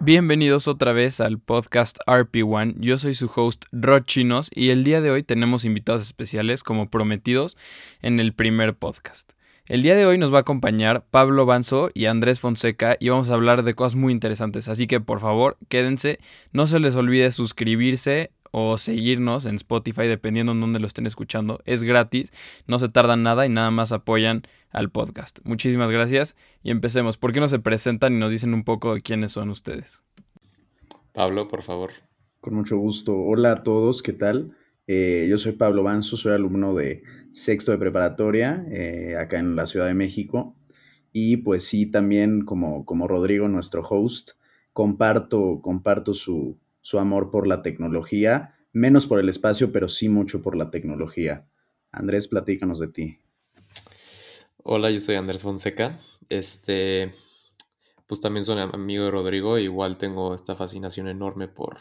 [0.00, 2.74] Bienvenidos otra vez al podcast RP1.
[2.78, 6.88] Yo soy su host Rod Chinos y el día de hoy tenemos invitados especiales como
[6.88, 7.56] prometidos
[8.00, 9.33] en el primer podcast.
[9.66, 13.30] El día de hoy nos va a acompañar Pablo Banzo y Andrés Fonseca y vamos
[13.30, 16.18] a hablar de cosas muy interesantes, así que por favor quédense,
[16.52, 21.60] no se les olvide suscribirse o seguirnos en Spotify dependiendo en dónde lo estén escuchando,
[21.64, 22.30] es gratis,
[22.66, 25.38] no se tardan nada y nada más apoyan al podcast.
[25.44, 27.16] Muchísimas gracias y empecemos.
[27.16, 30.02] ¿Por qué no se presentan y nos dicen un poco de quiénes son ustedes?
[31.14, 31.92] Pablo, por favor.
[32.42, 33.16] Con mucho gusto.
[33.16, 34.54] Hola a todos, ¿qué tal?
[34.86, 39.66] Eh, yo soy Pablo Banzo, soy alumno de sexto de preparatoria eh, acá en la
[39.66, 40.56] Ciudad de México.
[41.12, 44.32] Y pues sí, también como, como Rodrigo, nuestro host,
[44.72, 50.42] comparto, comparto su, su amor por la tecnología, menos por el espacio, pero sí mucho
[50.42, 51.46] por la tecnología.
[51.92, 53.18] Andrés, platícanos de ti.
[54.64, 56.00] Hola, yo soy Andrés Fonseca.
[56.28, 57.14] Este,
[58.06, 59.58] pues también soy amigo de Rodrigo.
[59.58, 61.78] Igual tengo esta fascinación enorme por,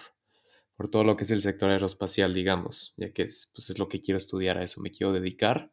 [0.76, 3.88] por todo lo que es el sector aeroespacial, digamos, ya que es, pues es lo
[3.88, 5.72] que quiero estudiar, a eso me quiero dedicar.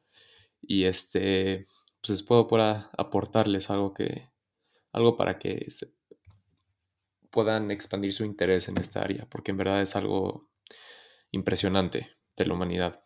[0.62, 1.66] Y este,
[2.02, 2.48] pues puedo
[2.98, 4.24] aportarles algo que,
[4.92, 5.66] algo para que
[7.30, 10.50] puedan expandir su interés en esta área, porque en verdad es algo
[11.30, 13.04] impresionante de la humanidad.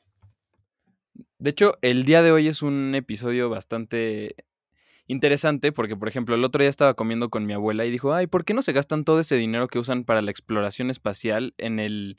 [1.39, 4.34] De hecho, el día de hoy es un episodio bastante
[5.06, 8.27] interesante porque, por ejemplo, el otro día estaba comiendo con mi abuela y dijo, ay,
[8.27, 11.78] ¿por qué no se gastan todo ese dinero que usan para la exploración espacial en
[11.78, 12.16] el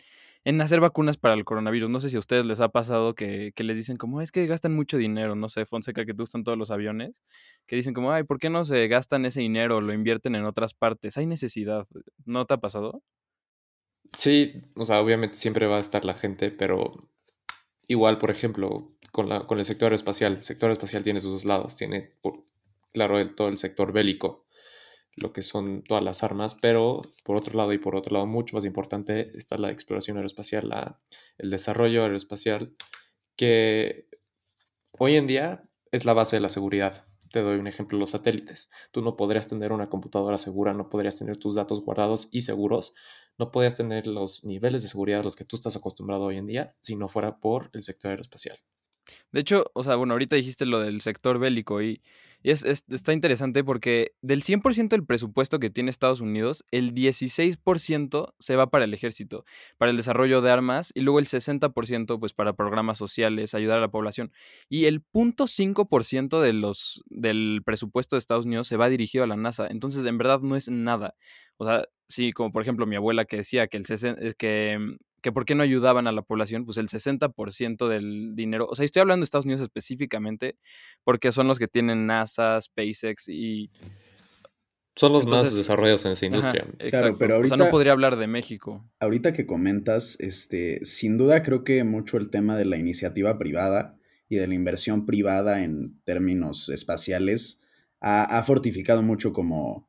[0.47, 1.89] en hacer vacunas para el coronavirus?
[1.89, 4.45] No sé si a ustedes les ha pasado que, que les dicen como, es que
[4.45, 7.23] gastan mucho dinero, no sé, Fonseca, que te gustan todos los aviones,
[7.65, 10.73] que dicen como, ay, ¿por qué no se gastan ese dinero lo invierten en otras
[10.75, 11.17] partes?
[11.17, 11.87] Hay necesidad.
[12.25, 13.01] ¿No te ha pasado?
[14.13, 17.09] Sí, o sea, obviamente siempre va a estar la gente, pero
[17.87, 20.33] igual, por ejemplo, con, la, con el sector aeroespacial.
[20.33, 21.75] El sector aeroespacial tiene sus dos lados.
[21.75, 22.13] Tiene,
[22.95, 24.47] claro, el, todo el sector bélico,
[25.17, 28.55] lo que son todas las armas, pero por otro lado y por otro lado, mucho
[28.55, 31.01] más importante, está la exploración aeroespacial, la,
[31.37, 32.73] el desarrollo aeroespacial,
[33.35, 34.07] que
[34.97, 37.05] hoy en día es la base de la seguridad.
[37.31, 38.69] Te doy un ejemplo, los satélites.
[38.91, 42.93] Tú no podrías tener una computadora segura, no podrías tener tus datos guardados y seguros,
[43.37, 46.47] no podrías tener los niveles de seguridad a los que tú estás acostumbrado hoy en
[46.47, 48.57] día si no fuera por el sector aeroespacial.
[49.31, 52.01] De hecho, o sea, bueno, ahorita dijiste lo del sector bélico y,
[52.51, 58.55] es, está interesante porque del 100% del presupuesto que tiene Estados Unidos, el 16% se
[58.55, 59.45] va para el ejército,
[59.77, 63.81] para el desarrollo de armas y luego el 60% pues para programas sociales, ayudar a
[63.81, 64.31] la población.
[64.69, 69.37] Y el 0.5% de los, del presupuesto de Estados Unidos se va dirigido a la
[69.37, 69.67] NASA.
[69.67, 71.15] Entonces, en verdad no es nada.
[71.57, 75.45] O sea, sí, como por ejemplo mi abuela que decía que, el que que por
[75.45, 79.23] qué no ayudaban a la población, pues el 60% del dinero, o sea, estoy hablando
[79.23, 80.55] de Estados Unidos específicamente,
[81.03, 83.71] porque son los que tienen NASA, SpaceX y...
[84.95, 86.67] Son los más desarrollados en esa industria.
[86.77, 87.17] exacto.
[87.17, 88.87] pero ahorita, o sea, no podría hablar de México.
[88.99, 93.97] Ahorita que comentas, este, sin duda creo que mucho el tema de la iniciativa privada
[94.29, 97.63] y de la inversión privada en términos espaciales
[97.99, 99.84] ha, fortificado mucho como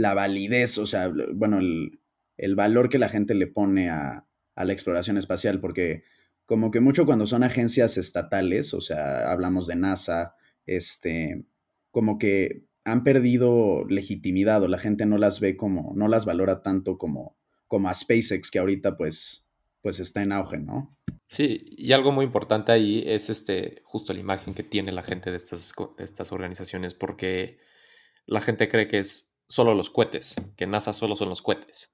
[0.00, 2.00] la validez, o sea, bueno, el,
[2.38, 6.04] el valor que la gente le pone a, a la exploración espacial, porque
[6.46, 10.34] como que mucho cuando son agencias estatales, o sea, hablamos de NASA,
[10.64, 11.44] este,
[11.90, 16.62] como que han perdido legitimidad o la gente no las ve como, no las valora
[16.62, 17.36] tanto como,
[17.68, 19.46] como a SpaceX, que ahorita pues,
[19.82, 20.96] pues está en auge, ¿no?
[21.28, 25.30] Sí, y algo muy importante ahí es este, justo la imagen que tiene la gente
[25.30, 27.58] de estas, de estas organizaciones, porque
[28.24, 31.92] la gente cree que es solo los cohetes, que NASA solo son los cohetes,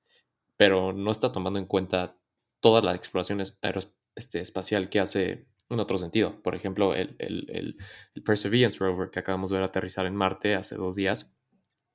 [0.56, 2.18] pero no está tomando en cuenta
[2.60, 6.42] toda la exploración este, espacial que hace en otro sentido.
[6.42, 7.76] Por ejemplo, el,
[8.24, 11.34] Perseverance Rover que acabamos de ver aterrizar en Marte hace dos días.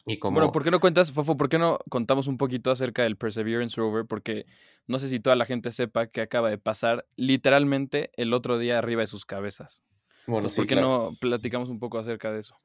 [0.07, 0.35] Y como...
[0.35, 1.38] Bueno, ¿por qué no cuentas, Fofo?
[1.38, 4.07] ¿Por qué no contamos un poquito acerca del Perseverance Rover?
[4.07, 4.47] Porque
[4.88, 8.80] no sé si toda la gente sepa que acaba de pasar literalmente el otro día
[8.80, 9.83] arriba de sus cabezas.
[10.25, 12.57] Bueno, ¿Por qué no platicamos un poco acerca de eso?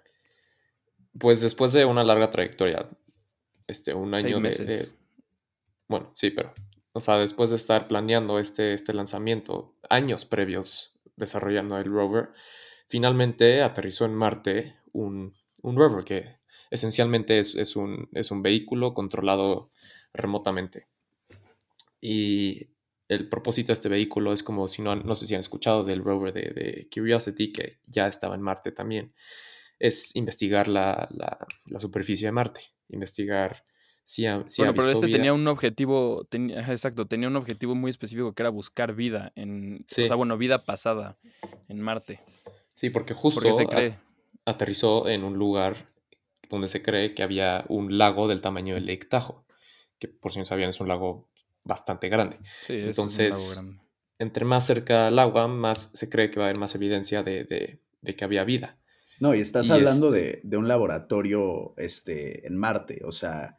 [1.18, 2.88] Pues después de una larga trayectoria,
[3.66, 4.88] este, un año de,
[5.88, 6.52] Bueno, sí, pero
[6.96, 12.30] o sea, después de estar planeando este, este lanzamiento años previos desarrollando el rover,
[12.88, 16.38] finalmente aterrizó en Marte un, rover que
[16.70, 19.70] esencialmente es, un, es un vehículo controlado
[20.14, 20.86] remotamente.
[22.00, 22.68] Y
[23.08, 26.02] el propósito de este vehículo es como si no, no sé si han escuchado del
[26.02, 29.12] rover de, Curiosity, que ya estaba en Marte también,
[29.78, 33.64] es investigar la, la, superficie de Marte, investigar
[34.04, 36.26] sí ha, sí Bueno, ha pero este tenía un objetivo,
[36.56, 40.38] ajá, exacto, tenía un objetivo muy específico que era buscar vida en, o sea, bueno,
[40.38, 41.16] vida pasada
[41.68, 42.20] en Marte.
[42.74, 44.00] sí, porque Porque se justo a-
[44.46, 45.88] aterrizó en un lugar
[46.48, 49.42] donde se cree que había un lago del tamaño del Lake Tahoe,
[49.98, 51.28] que por si no sabían es un lago
[51.64, 52.36] bastante grande.
[52.62, 53.76] sí, es un lago Entonces, grande.
[54.20, 57.44] entre más cerca al agua, más se cree que va a haber más evidencia de,
[57.44, 58.78] de- de que había vida.
[59.20, 63.56] No, y estás Y hablando este, de, de un laboratorio este, en Marte, o sea,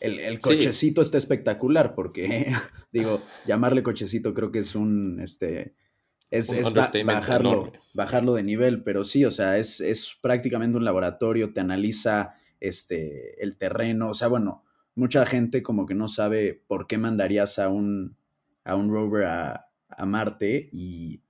[0.00, 2.52] el, el sí, cochecito está espectacular porque,
[2.92, 5.74] digo, llamarle cochecito creo que es un, este,
[6.30, 7.80] es, es ba- bajarlo, enorme.
[7.94, 13.42] bajarlo de nivel, pero sí, o sea, es, es prácticamente un laboratorio, te analiza este,
[13.42, 14.64] el terreno, o sea, bueno,
[14.94, 18.16] mucha gente como que no sabe por qué mandarías a un,
[18.64, 21.22] a un rover a, a Marte y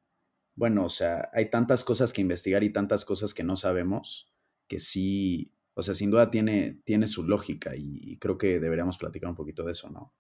[0.61, 4.31] bueno, o sea, hay tantas cosas que investigar y tantas cosas que no sabemos
[4.69, 8.99] que sí, o sea, sin duda tiene, tiene su lógica y, y creo que deberíamos
[8.99, 10.13] platicar un poquito de eso, ¿no?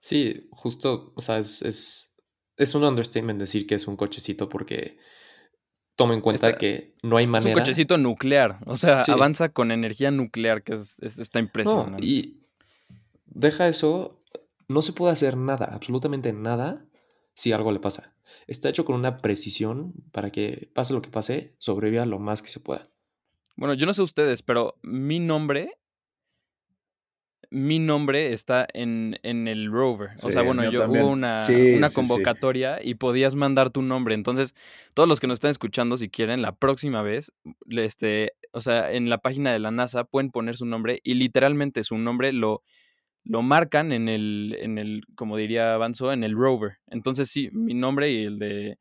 [0.00, 2.16] Sí, justo, o sea, es, es,
[2.56, 4.96] es un understatement decir que es un cochecito porque
[5.94, 7.60] toma en cuenta Está, que no hay es un manera.
[7.60, 12.06] cochecito nuclear, o sea, Sí, avanza con energía nuclear, que es, es- está no, impresionante.
[12.06, 12.40] y
[13.26, 14.22] deja eso,
[14.68, 16.86] no se puede hacer nada, absolutamente nada,
[17.34, 18.13] si algo le pasa.
[18.46, 22.48] Está hecho con una precisión para que pase lo que pase, sobreviva lo más que
[22.48, 22.88] se pueda.
[23.56, 25.78] Bueno, yo no sé ustedes, pero mi nombre,
[27.50, 30.10] mi nombre está en, en el rover.
[30.24, 31.94] O sea, bueno, yo hubo una, Sí, una sí.
[31.94, 34.14] convocatoria y podías mandar tu nombre.
[34.14, 34.54] Entonces,
[34.94, 37.32] todos los que nos están escuchando, si quieren, la próxima vez,
[37.70, 41.84] este, o sea, en la página de la NASA pueden poner su nombre y literalmente
[41.84, 42.62] su nombre lo,
[43.24, 46.78] lo marcan en el, en el, como diría Banzo, en el rover.
[46.88, 48.78] Entonces, sí, mi nombre y el de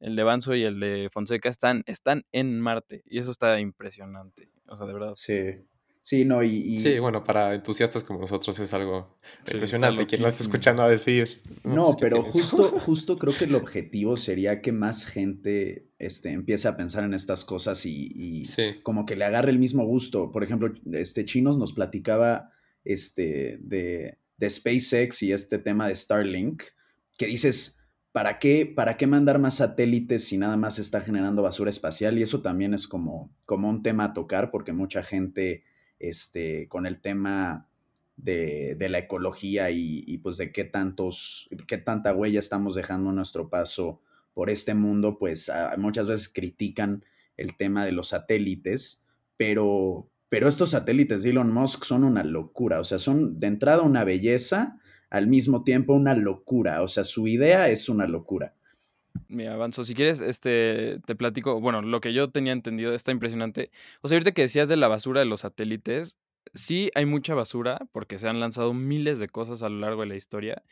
[0.00, 3.02] el de Banzo y el de Fonseca están, están en Marte.
[3.06, 4.50] Y eso está impresionante.
[4.68, 5.12] O sea, de verdad.
[5.14, 5.54] Sí,
[6.00, 10.06] sí, no, y, Sí, bueno, para entusiastas como nosotros es algo Sí, impresionante.
[10.06, 13.44] Quien lo está escuchando a decir, no, no, pues, ¿qué pero justo, justo creo que
[13.44, 18.44] el objetivo sería que más gente este, empiece a pensar en estas cosas y, y
[18.44, 20.30] Sí, como que le agarre el mismo gusto.
[20.30, 22.50] Por ejemplo, este Chinos nos platicaba
[22.86, 26.62] este, de, de SpaceX y este tema de Starlink,
[27.18, 27.78] que dices,
[28.12, 32.18] ¿para qué, ¿para qué mandar más satélites si nada más está generando basura espacial?
[32.18, 35.64] Y eso también es como, como un tema a tocar, porque mucha gente
[35.98, 37.68] este, con el tema
[38.16, 43.12] de, de la ecología y, y, pues de qué tantos, qué tanta huella estamos dejando
[43.12, 44.00] nuestro paso
[44.32, 47.04] por este mundo, pues muchas veces critican
[47.36, 49.02] el tema de los satélites,
[49.36, 53.82] pero, pero estos satélites de Elon Musk son una locura, o sea, son de entrada
[53.82, 54.78] una belleza,
[55.10, 58.54] al mismo tiempo una locura, o sea, su idea es una locura.
[59.28, 59.84] Mira, avanzo.
[59.84, 61.60] Si quieres, este, te platico.
[61.60, 63.70] Bueno, lo que yo tenía entendido está impresionante.
[64.02, 66.18] O sea, ahorita que decías de la basura de los satélites,
[66.54, 70.08] sí hay mucha basura porque se han lanzado miles de cosas a lo largo de
[70.08, 70.62] la historia,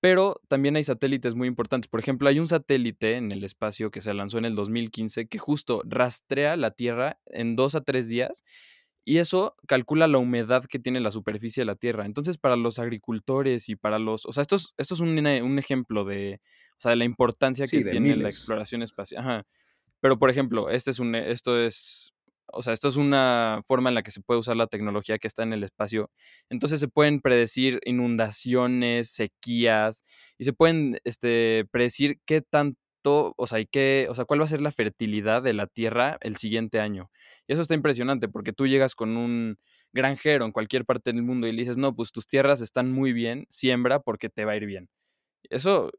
[0.00, 1.88] pero también hay satélites muy importantes.
[1.88, 5.38] Por ejemplo, hay un satélite en el espacio que se lanzó en el 2015 que
[5.38, 8.44] justo rastrea la Tierra en dos a tres días
[9.04, 12.06] y eso calcula la humedad que tiene la superficie de la Tierra.
[12.06, 14.24] Entonces, para los agricultores y para los...
[14.24, 16.40] O sea, esto es, esto es un, un ejemplo de,
[16.72, 19.20] o sea, de la importancia Sí, que tiene la exploración espacial.
[19.20, 19.46] Ajá.
[20.00, 22.14] Pero, por ejemplo, este es un, esto es,
[22.46, 25.26] o sea, esto es una forma en la que se puede usar la tecnología que
[25.26, 26.10] está en el espacio.
[26.50, 30.02] Entonces se pueden predecir inundaciones, sequías,
[30.38, 32.40] y se pueden este, predecir qué
[33.04, 33.58] o sea,
[34.08, 37.10] o sea, cuál va a ser la fertilidad de la Tierra el siguiente año.
[37.46, 39.58] Y eso está impresionante porque tú llegas con un
[39.92, 43.12] granjero en cualquier parte del mundo y le dices, no, pues tus tierras están muy
[43.12, 44.88] bien, siembra porque te va a ir bien.
[45.50, 45.90] Eso,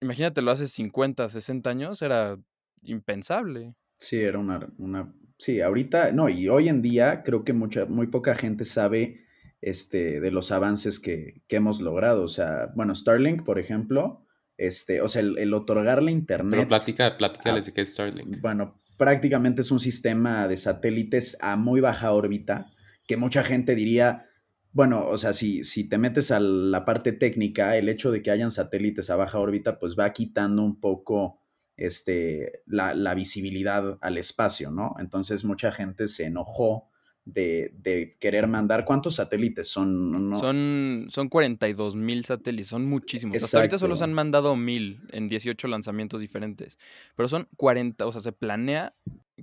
[0.00, 2.38] imagínate, lo hace 50, 60 años, era
[2.82, 3.74] impensable.
[3.98, 8.06] Sí, era una, una, sí, ahorita, no, y hoy en día creo que mucha, muy
[8.06, 9.26] poca gente sabe
[9.60, 12.24] este, de los avances que, que hemos logrado.
[12.24, 14.21] O sea, bueno, Starlink, por ejemplo,
[14.66, 18.40] este, o sea, el, el otorgarle internet, platica, platícales a- de qué es Starlink.
[18.40, 22.70] bueno, prácticamente es un sistema de satélites a muy baja órbita,
[23.06, 24.26] que mucha gente diría,
[24.72, 28.30] bueno, o sea, si, si te metes a la parte técnica, el hecho de que
[28.30, 31.40] hayan satélites a baja órbita, pues va quitando un poco
[31.76, 34.94] este, la, la visibilidad al espacio, ¿no?
[35.00, 36.90] Entonces mucha gente se enojó
[37.24, 40.30] de, de querer mandar, ¿cuántos satélites son?
[40.30, 43.36] No, Son, son 42 mil satélites, son muchísimos.
[43.42, 44.16] Hasta ahorita solo se han exacto.
[44.16, 46.78] mandado mil en 18 lanzamientos diferentes.
[47.14, 48.94] Pero son 40, o sea, se planea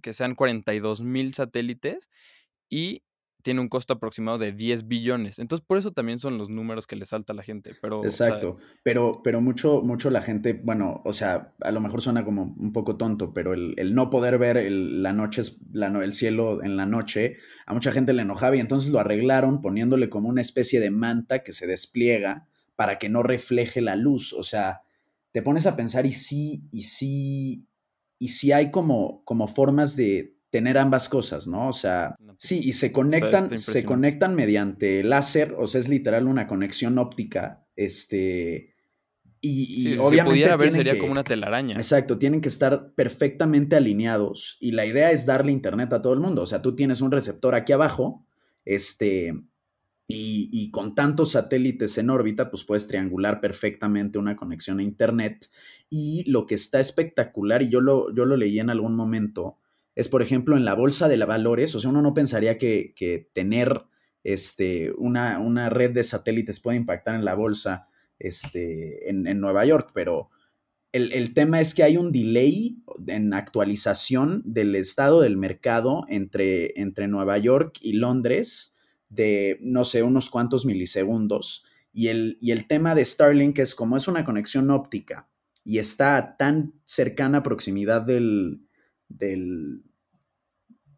[0.02, 2.10] que sean 42 mil satélites
[2.70, 3.04] y
[3.42, 5.40] tiene un costo aproximado de 10 billones.
[5.40, 7.74] Entonces, por eso también son los números que le salta a la gente.
[7.82, 8.58] Pero, Exacto.
[8.84, 12.74] pero, pero mucho, mucho la gente, bueno, o sea, a lo mejor suena como un
[12.74, 16.86] poco tonto, pero el, no poder ver el, la noche, la, el cielo en la
[16.86, 20.92] noche, a mucha gente le enojaba y entonces lo arreglaron poniéndole como una especie de
[20.92, 24.34] manta que se despliega para que no refleje la luz.
[24.34, 24.82] O sea,
[25.32, 27.68] te pones a pensar y sí, y sí,
[28.18, 31.70] y sí hay como, como formas de tener ambas cosas, ¿no?
[31.70, 36.48] O sea, sí, y se conectan, se conectan mediante láser, o sea, es literal una
[36.48, 38.74] conexión óptica, este,
[39.42, 41.76] y, obviamente si ver, sería como una telaraña.
[41.78, 46.20] Exacto, tienen que estar perfectamente alineados y la idea es darle internet a todo el
[46.20, 48.26] mundo, o sea, tú tienes un receptor aquí abajo,
[48.66, 49.34] este,
[50.08, 55.48] y, y con tantos satélites en órbita, pues puedes triangular perfectamente una conexión a internet
[55.92, 59.60] y lo que está espectacular, y yo lo, yo lo leí en algún momento,
[59.96, 62.94] es, por ejemplo, en la bolsa de valores, o sea, uno no pensaría que,
[63.34, 63.84] tener
[64.24, 69.92] este, una, una, red de satélites puede impactar en la bolsa este, en, Nueva York,
[69.94, 70.30] pero
[70.92, 77.08] el, tema es que hay un delay en actualización del estado del mercado entre, entre
[77.08, 78.76] Nueva York y Londres
[79.10, 81.66] de, no sé, unos cuantos milisegundos.
[81.92, 85.30] Y el, y el tema de Starlink es como es una conexión óptica
[85.64, 88.62] y está a tan cercana proximidad del,
[89.10, 89.84] del,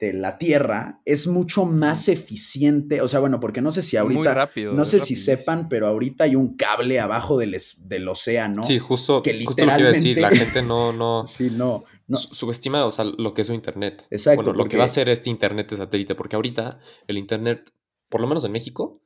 [0.01, 3.01] de la Tierra es mucho más eficiente.
[3.01, 4.20] O sea, bueno, porque no sé si ahorita.
[4.20, 8.63] Muy rápido, no sé si sepan, pero ahorita hay un cable abajo del, del océano.
[8.63, 10.18] Sí, justo, que justo lo que iba a decir.
[10.18, 10.91] La gente no.
[10.91, 11.86] no sí, no.
[12.10, 14.06] Subestima o sea, lo que es su internet.
[14.10, 14.44] Exacto.
[14.44, 17.72] Bueno, lo que va a ser este internet de satélite, porque ahorita el internet,
[18.10, 19.01] por lo menos en México,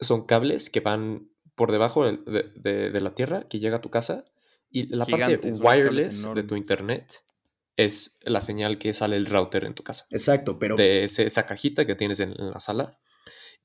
[0.00, 4.24] son cables que van por debajo de, la tierra, que llega a tu casa,
[4.70, 7.22] y la parte wireless de tu internet
[7.78, 10.04] es la señal que sale el router en tu casa.
[10.10, 10.74] Exacto, pero...
[10.74, 12.98] De esa cajita que tienes en, la sala.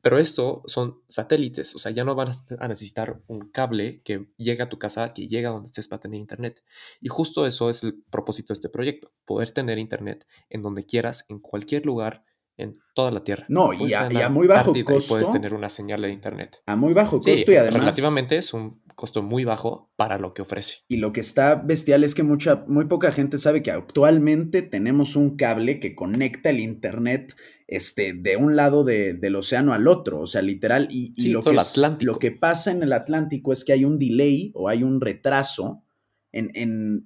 [0.01, 4.61] Pero esto son satélites, o sea, ya no van a necesitar un cable que llegue
[4.61, 6.63] a tu casa, que llega donde estés para tener internet.
[7.01, 11.25] Y justo eso es el propósito de este proyecto, poder tener internet en donde quieras,
[11.29, 12.23] en cualquier lugar,
[12.57, 13.45] en toda la Tierra.
[13.49, 15.09] No, y a, muy bajo costo.
[15.09, 16.61] puedes tener una señal de internet.
[16.67, 17.79] A muy bajo costo y además.
[17.79, 20.77] Relativamente es un costo muy bajo para lo que ofrece.
[20.87, 25.15] Y lo que está bestial es que mucha, muy poca gente sabe que actualmente tenemos
[25.15, 27.35] un cable que conecta el internet
[27.67, 30.21] este, de un lado del océano al otro.
[30.21, 30.87] O sea, literal.
[30.89, 31.55] Y, lo, que
[32.01, 35.83] lo que pasa en el Atlántico es que hay un delay o hay un retraso.
[36.31, 37.05] En, en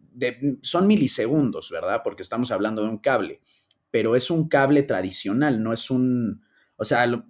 [0.61, 2.01] son milisegundos, ¿verdad?
[2.03, 3.41] Porque estamos hablando de un cable
[3.91, 6.43] pero es un cable tradicional, no es un,
[6.75, 7.25] o sea,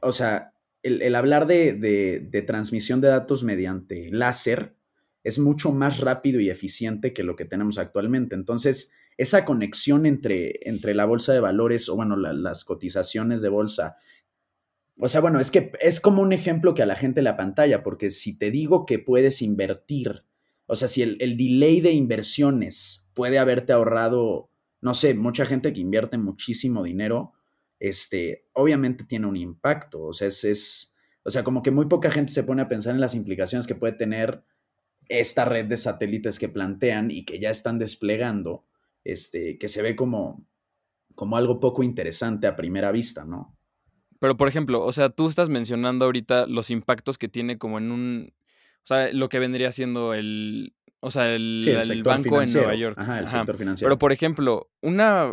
[0.00, 0.52] o sea
[0.88, 4.76] el, hablar de, transmisión de datos mediante láser
[5.22, 8.34] es mucho más rápido y eficiente que lo que tenemos actualmente.
[8.34, 13.96] Entonces, esa conexión entre, entre la bolsa de valores o, bueno, las cotizaciones de bolsa,
[14.98, 17.82] o sea, bueno, es que es como un ejemplo que a la gente la pantalla,
[17.82, 20.24] porque si te digo que puedes invertir,
[20.66, 25.80] o sea, si el delay de inversiones puede haberte ahorrado no sé, mucha gente que
[25.80, 27.32] invierte muchísimo dinero,
[27.80, 30.02] este, obviamente tiene un impacto.
[30.02, 30.94] O sea, es,
[31.24, 33.74] o sea, como que muy poca gente se pone a pensar en las implicaciones que
[33.74, 34.44] puede tener
[35.08, 38.66] esta red de satélites que plantean y que ya están desplegando,
[39.04, 40.46] este, que se ve como,
[41.14, 43.56] como algo poco interesante a primera vista, ¿no?
[44.20, 47.90] Pero, por ejemplo, o sea, tú estás mencionando ahorita los impactos que tiene como en
[47.92, 48.32] un,
[48.82, 52.98] o sea, lo que vendría siendo el, o sea, el, banco en Nueva York.
[52.98, 53.88] Ajá, el sector financiero.
[53.88, 55.32] Pero, por ejemplo, una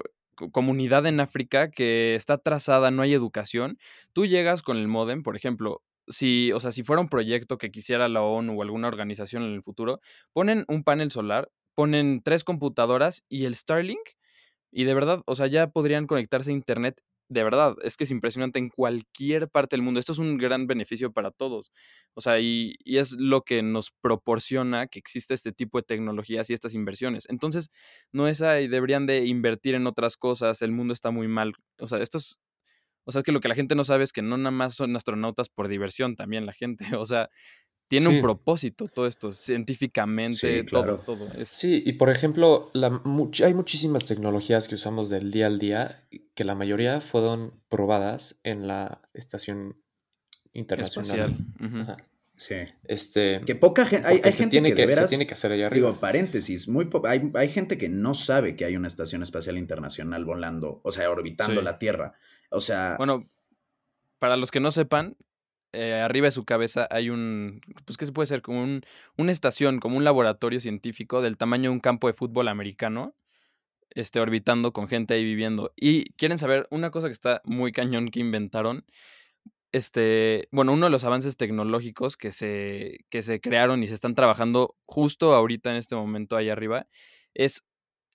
[0.52, 3.78] comunidad en África que está trazada, no hay educación,
[4.14, 7.72] tú llegas con el modem, por ejemplo, si, o sea, si fuera un proyecto que
[7.72, 10.00] quisiera la ONU o alguna organización en el futuro,
[10.34, 14.10] ponen un panel solar, ponen tres computadoras y el Starlink,
[14.72, 18.12] y de verdad, o sea, ya podrían conectarse a Internet de verdad, es que es
[18.12, 20.00] impresionante en cualquier parte del mundo.
[20.00, 21.72] Esto es un gran beneficio para todos.
[22.14, 26.54] O sea, y, es lo que nos proporciona que exista este tipo de tecnologías y
[26.54, 27.26] estas inversiones.
[27.30, 27.72] Entonces,
[28.12, 31.54] no es ahí, deberían de invertir en otras cosas, el mundo está muy mal.
[31.80, 32.38] O sea, esto es,
[33.06, 34.76] o sea, es que lo que la gente no sabe es que no nada más
[34.76, 36.86] son astronautas por diversión, también la gente.
[37.00, 37.30] O sea,
[37.88, 41.28] tiene un propósito todo esto, científicamente, todo, todo.
[41.46, 43.02] Sí, y por ejemplo, la,
[43.44, 48.68] hay muchísimas tecnologías que usamos del día al día que la mayoría fueron probadas en
[48.68, 49.78] la estación
[50.54, 51.38] internacional.
[52.38, 52.56] Sí.
[52.84, 55.88] Este, que poca gente, hay, gente tiene que, se tiene que hacer allá arriba.
[55.90, 60.26] Digo, paréntesis, muy hay, hay, gente que no sabe que hay una estación espacial internacional
[60.26, 62.14] volando, o sea, orbitando la Tierra.
[62.50, 62.96] O sea...
[62.98, 63.30] Bueno,
[64.20, 65.16] para los que no sepan,
[65.76, 68.82] eh, arriba de su cabeza hay un, pues que se puede ser como un,
[69.18, 73.16] una estación, como un laboratorio científico del tamaño de un campo de fútbol americano.
[73.92, 75.74] este, orbitando con gente ahí viviendo.
[75.76, 78.86] Y quieren saber una cosa que está muy cañón que inventaron.
[79.72, 84.16] Este, bueno, uno de los avances tecnológicos que se, que se crearon y se están
[84.16, 86.88] trabajando justo ahorita en este momento ahí arriba
[87.34, 87.66] es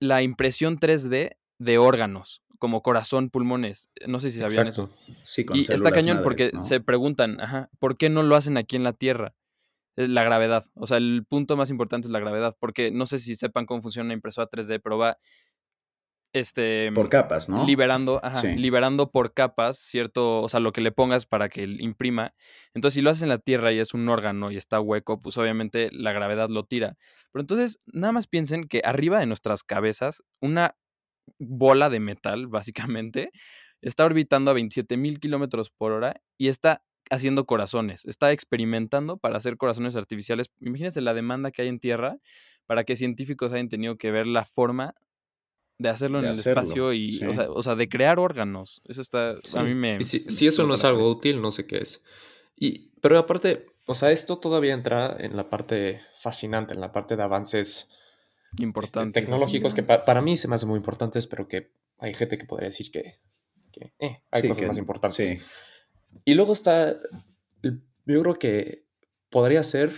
[0.01, 3.89] la impresión 3D de órganos, como corazón, pulmones.
[4.07, 4.95] No sé si sabían eso.
[5.25, 6.63] Sí, con Y está cañón madres, porque ¿no?
[6.63, 9.35] se preguntan, ajá, ¿por qué no lo hacen aquí en la Tierra?
[9.97, 10.65] Es la gravedad.
[10.75, 13.83] O sea, el punto más importante es la gravedad, porque no sé si sepan cómo
[13.83, 15.17] funciona una impresora 3D, pero va
[16.33, 17.65] este Por capas, ¿no?
[17.67, 18.55] liberando, ajá, Sí.
[18.55, 22.35] liberando por capas, cierto, o sea, lo que le pongas para que imprima.
[22.73, 25.37] Entonces, si lo haces en la Tierra y es un órgano y está hueco, pues
[25.39, 26.97] obviamente la gravedad lo tira.
[27.33, 30.77] Pero entonces, nada más piensen que arriba de nuestras cabezas, una
[31.39, 33.31] bola de metal, básicamente,
[33.83, 39.37] está orbitando a 27 mil kilómetros por hora y está haciendo corazones, está experimentando para
[39.37, 40.51] hacer corazones artificiales.
[40.61, 42.19] Imagínense la demanda que hay en Tierra
[42.67, 44.95] para que científicos hayan tenido que ver la forma
[45.79, 47.25] de hacerlo De en el espacio y, sí.
[47.25, 48.83] o, sea, o sea, de crear órganos.
[48.85, 49.97] Eso está, a mí me...
[49.99, 52.03] Y si, si eso no es algo útil, no sé qué es.
[52.55, 57.17] Y, pero aparte, o sea, esto todavía entra en la parte fascinante, en la parte
[57.17, 57.91] de avances
[58.53, 62.15] este, Importantes, tecnológicos que pa- para mí se me hacen muy importantes, pero que hay
[62.15, 63.21] gente que podría decir que,
[63.73, 65.27] que, eh, hay Sí, cosas que- más importantes.
[65.27, 65.39] Sí.
[66.25, 66.97] Y luego está,
[67.63, 68.85] yo creo que
[69.31, 69.93] podría ser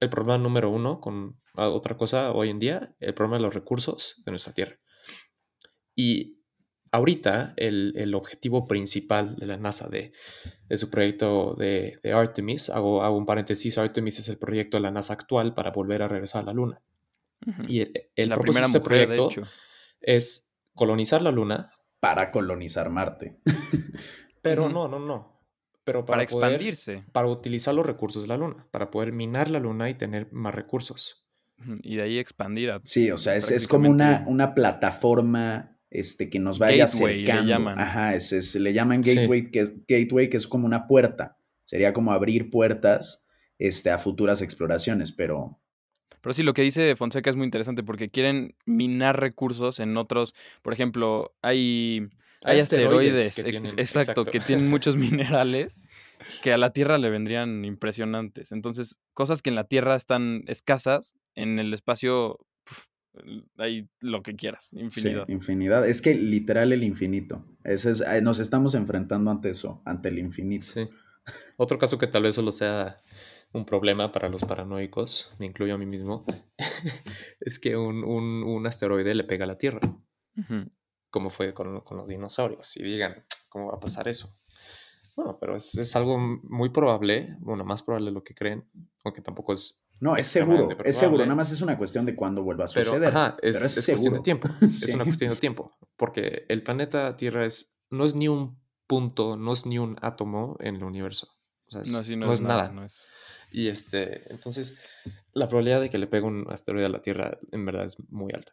[0.00, 3.54] el problema número uno con ah, otra cosa hoy en día, el problema de los
[3.54, 4.78] recursos de nuestra Tierra.
[5.94, 6.38] Y
[6.90, 10.12] ahorita el, el objetivo principal de la NASA de,
[10.68, 14.82] de su proyecto de, de Artemis, hago, hago un paréntesis, Artemis es el proyecto de
[14.82, 16.80] la NASA actual para volver a regresar a la Luna.
[17.66, 19.50] Y el, el la propósito primera de este mujer, de proyecto hecho.
[20.00, 23.38] es colonizar la Luna, Para colonizar Marte.
[24.42, 25.38] pero no, no, no.
[25.84, 27.04] Pero Para, para, poder- expandirse.
[27.12, 30.54] para utilizar los recursos de la Luna, para poder minar la Luna y tener más
[30.54, 31.24] recursos.
[31.82, 32.80] Y de ahí expandir a...
[32.84, 37.32] Sí, o sea, es, es como una, una plataforma este, que nos vaya Gateway, le
[37.32, 37.50] acercando.
[37.50, 37.78] llaman.
[37.80, 39.14] Ajá, es, es- le llaman Sí.
[39.14, 41.36] gateway que, es, gateway, que es como una puerta.
[41.64, 43.24] Sería como abrir puertas
[43.58, 45.58] este, a futuras exploraciones, pero
[46.20, 50.34] Pero sí, lo que dice Fonseca es muy interesante porque quieren minar recursos en otros.
[50.62, 52.08] Por ejemplo, hay,
[52.42, 54.24] hay, Hay asteroides, asteroides que tienen- exacto, exacto.
[54.26, 55.78] que tienen muchos minerales
[56.42, 58.52] que a la Tierra le vendrían impresionantes.
[58.52, 62.86] Entonces, cosas que en la Tierra están escasas, en el espacio puf,
[63.56, 65.24] hay lo que quieras, infinidad.
[65.26, 65.88] sí, infinidad.
[65.88, 67.44] Es que literal el infinito.
[67.64, 70.66] Ese es, nos estamos enfrentando ante eso, ante el infinito.
[70.66, 70.88] Sí.
[71.56, 72.98] Otro caso que tal vez solo sea
[73.52, 76.24] un problema para los paranoicos, me incluyo a mí mismo,
[77.40, 79.80] es que un, un- un asteroide le pega a la Tierra,
[81.10, 84.28] como fue con, con los dinosaurios, y digan, ¿cómo va a pasar eso?
[85.16, 88.68] Bueno, pero es, es algo muy probable, bueno, más probable de lo que creen,
[89.04, 89.80] aunque tampoco es...
[90.00, 91.24] No, es seguro, es seguro.
[91.24, 93.08] Nada más es una cuestión de cuándo vuelva a Pero, suceder.
[93.08, 94.90] ajá, es, pero es es cuestión de tiempo, Sí.
[94.90, 99.36] es una cuestión de tiempo, porque el planeta Tierra es, no es ni un punto,
[99.36, 101.28] no es ni un átomo en el universo.
[101.68, 102.68] O sea, es- No, sí, no, no es, nada.
[102.70, 103.08] No es...
[103.50, 104.78] Y este, entonces,
[105.32, 108.32] la probabilidad de que le pegue un asteroide a la Tierra en verdad es muy
[108.34, 108.52] alta.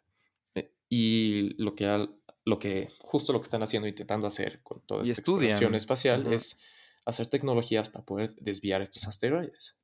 [0.54, 4.80] Eh, Y lo que, al- lo que, justo lo que están haciendo, intentando hacer con
[4.86, 6.58] toda Y esta exploración estudian, espacial es
[7.04, 9.76] hacer tecnologías para poder desviar estos asteroides.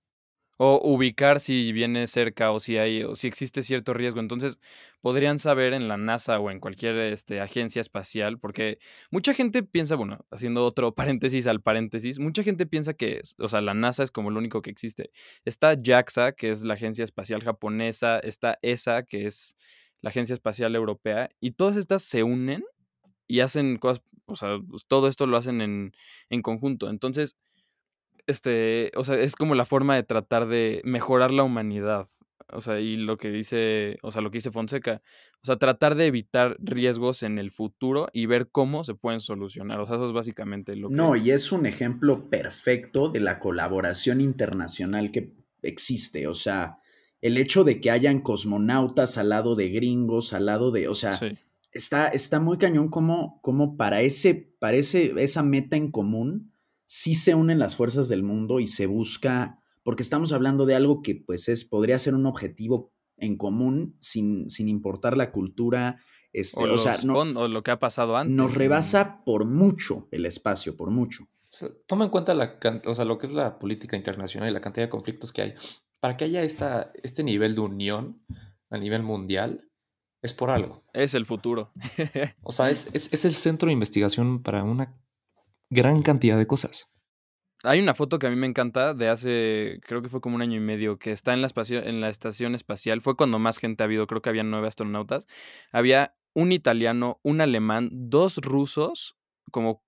[0.58, 4.20] O ubicar si viene cerca o si hay o si existe cierto riesgo.
[4.20, 4.58] Entonces,
[5.00, 8.78] podrían saber en la NASA o en cualquier este, agencia espacial, porque
[9.10, 13.60] mucha gente piensa, bueno, haciendo otro paréntesis al paréntesis, mucha gente piensa que, o sea,
[13.60, 15.10] la NASA es como lo único que existe.
[15.44, 19.56] Está JAXA, que es la agencia espacial japonesa, está ESA, que es
[20.00, 22.64] la agencia espacial europea, y todas estas se unen
[23.28, 25.92] y hacen cosas, o sea, pues, todo esto lo hacen en,
[26.28, 26.90] en conjunto.
[26.90, 27.36] Entonces,
[28.26, 32.08] este, o sea, es como la forma de tratar de mejorar la humanidad.
[32.54, 35.00] O sea, y lo que dice, o sea, lo que dice Fonseca,
[35.42, 39.80] o sea, tratar de evitar riesgos en el futuro y ver cómo se pueden solucionar.
[39.80, 40.94] O sea, eso es básicamente lo que...
[40.94, 45.32] No, y es un ejemplo perfecto de la colaboración internacional que
[45.62, 46.26] existe.
[46.26, 46.78] O sea,
[47.22, 51.14] el hecho de que hayan cosmonautas al lado de gringos, al lado de, o sea,
[51.14, 51.38] Sí.
[51.72, 56.51] está, está muy cañón como, como para, ese, para ese- esa meta en común,
[56.94, 61.00] sí se unen las fuerzas del mundo y se busca, porque estamos hablando de algo
[61.00, 66.00] que pues es, podría ser un objetivo en común sin, sin importar la cultura,
[66.34, 68.36] este, O, o, sea, no- lo que ha pasado antes.
[68.36, 71.24] nos rebasa por mucho el espacio, por mucho.
[71.24, 74.52] O sea, toma en cuenta la, o sea, lo que es la política internacional y
[74.52, 75.54] la cantidad de conflictos que hay.
[75.98, 78.22] Para que haya esta, este nivel de unión
[78.68, 79.66] a nivel mundial,
[80.20, 80.84] es por algo.
[80.92, 81.72] Es el futuro.
[82.42, 84.94] O sea, es, es, es el centro de investigación para una
[85.72, 86.88] gran cantidad de cosas.
[87.64, 90.42] Hay una foto que a mí me encanta de hace, creo que fue como un
[90.42, 93.00] año y medio, que está en la, en la estación espacial.
[93.00, 95.26] Fue cuando más gente ha habido, creo que había nueve astronautas.
[95.70, 99.16] Había un italiano, un alemán, dos rusos,
[99.50, 99.82] como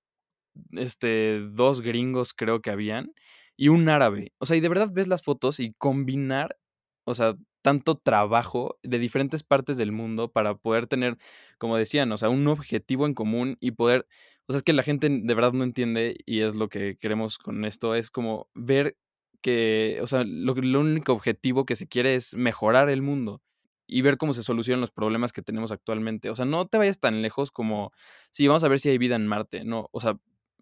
[0.70, 3.12] este, dos gringos creo que habían,
[3.56, 4.32] y un árabe.
[4.38, 6.56] O sea, y de verdad ves las fotos y combinar,
[7.04, 11.16] o sea, tanto trabajo de diferentes partes del mundo para poder tener,
[11.58, 14.06] como decían, o sea, un objetivo en común y poder,
[14.46, 17.38] o sea, es que la gente de verdad no entiende y es lo que queremos
[17.38, 18.96] con esto, es como ver
[19.40, 23.42] que, o sea, lo, lo único objetivo que se quiere es mejorar el mundo
[23.86, 26.30] y ver cómo se solucionan los problemas que tenemos actualmente.
[26.30, 27.92] O sea, no te vayas tan lejos como,
[28.30, 30.18] sí, vamos a ver si hay vida en Marte, no, o sea,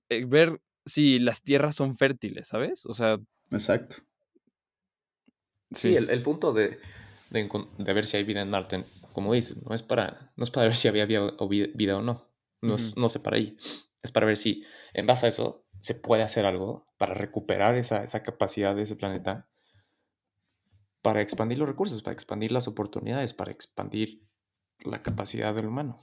[0.08, 2.86] eh, ver si las tierras son fértiles, ¿sabes?
[2.86, 3.18] O sea...
[3.50, 3.96] Exacto.
[5.70, 6.78] Sí, el, punto de,
[7.30, 10.76] ver si hay vida en Marte, como dices, no es para, no es para ver
[10.76, 12.31] si había vida o no.
[12.62, 13.56] No, no sé para ahí.
[14.02, 18.02] Es para ver si, en base a eso, se puede hacer algo para recuperar esa,
[18.02, 19.48] esa capacidad de ese planeta,
[21.02, 24.22] para expandir los recursos, para expandir las oportunidades, para expandir
[24.84, 26.00] la capacidad del humano.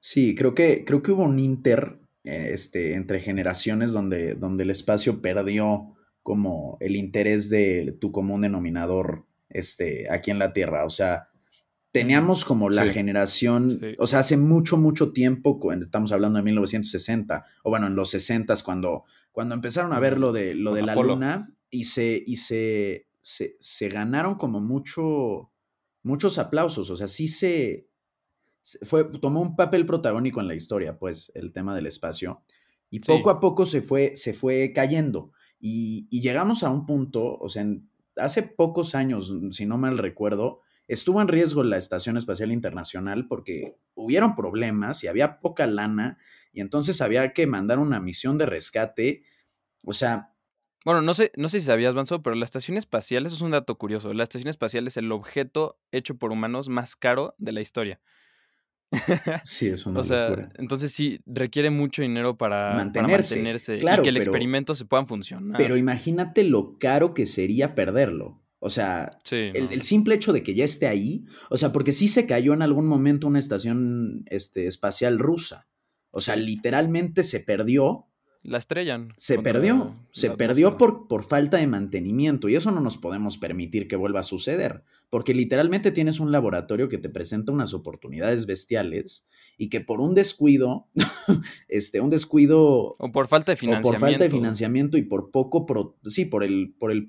[0.00, 4.70] Sí, creo que, creo que hubo un inter eh, este, entre generaciones donde, donde el
[4.70, 10.84] espacio perdió como el interés de tu común denominador este, aquí en la Tierra.
[10.84, 11.29] O sea,
[11.92, 17.70] teníamos como la generación, o sea, hace mucho, mucho tiempo, estamos hablando de 1960, o
[17.70, 21.54] bueno, en los 60 cuando, cuando empezaron a ver lo de, lo de la luna
[21.68, 25.50] y se, y se, se, se, ganaron como mucho,
[26.02, 27.90] muchos aplausos, o sea, sí se,
[28.82, 32.42] fue, tomó un papel protagónico en la historia, pues, el tema del espacio.
[32.90, 35.32] Y poco a poco se fue, se fue cayendo.
[35.60, 37.64] Y, llegamos a un punto, o sea,
[38.16, 43.76] hace pocos años, si no mal recuerdo, estuvo en riesgo la Estación Espacial Internacional porque
[43.94, 46.18] hubieron problemas y había poca lana
[46.52, 49.22] y entonces había que mandar una misión de rescate.
[49.84, 50.34] O sea...
[50.84, 53.52] Bueno, no sé, no sé si sabías, Banzo, pero la Estación Espacial, eso es un
[53.52, 57.60] dato curioso, la Estación Espacial es el objeto hecho por humanos más caro de la
[57.60, 58.00] historia.
[59.44, 64.16] Sí, es una o sea, Entonces sí, requiere mucho dinero para mantenerse, y que el
[64.16, 65.56] experimento se pueda funcionar.
[65.56, 68.40] Pero imagínate lo caro que sería perderlo.
[68.60, 72.26] O sea, el, simple hecho de que ya esté ahí, o sea, porque sí se
[72.26, 75.66] cayó en algún momento una estación este, espacial rusa.
[76.10, 78.06] O sea, literalmente se perdió.
[78.42, 79.12] La estrellan.
[79.16, 79.96] Se perdió.
[80.12, 82.48] Se perdió por, por falta de mantenimiento.
[82.48, 86.88] Y eso no nos podemos permitir que vuelva a suceder porque literalmente tienes un laboratorio
[86.88, 89.26] que te presenta unas oportunidades bestiales
[89.58, 90.86] y que por un descuido,
[91.68, 92.94] este, un descuido...
[92.96, 93.90] O por falta de financiamiento.
[93.90, 95.66] por falta de financiamiento y por poco,
[96.04, 97.08] sí, por el, por el,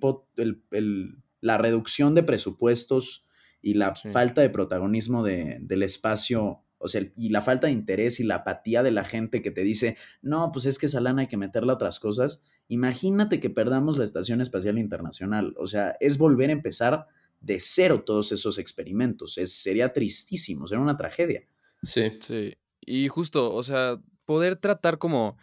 [0.71, 3.25] el, la reducción de presupuestos
[3.61, 8.19] y la falta de protagonismo de, del espacio, o sea, y la falta de interés
[8.19, 11.23] y la apatía de la gente que te dice, no, pues es que esa lana
[11.23, 12.41] hay que meterla a otras cosas.
[12.69, 17.07] Imagínate que perdamos la Estación Espacial Internacional, o sea, es volver a empezar
[17.41, 19.37] de cero todos esos experimentos.
[19.37, 21.43] Es, sería tristísimo, sería una tragedia.
[21.83, 22.13] Sí.
[22.19, 22.55] Sí.
[22.79, 25.37] Y justo, o sea, poder tratar como.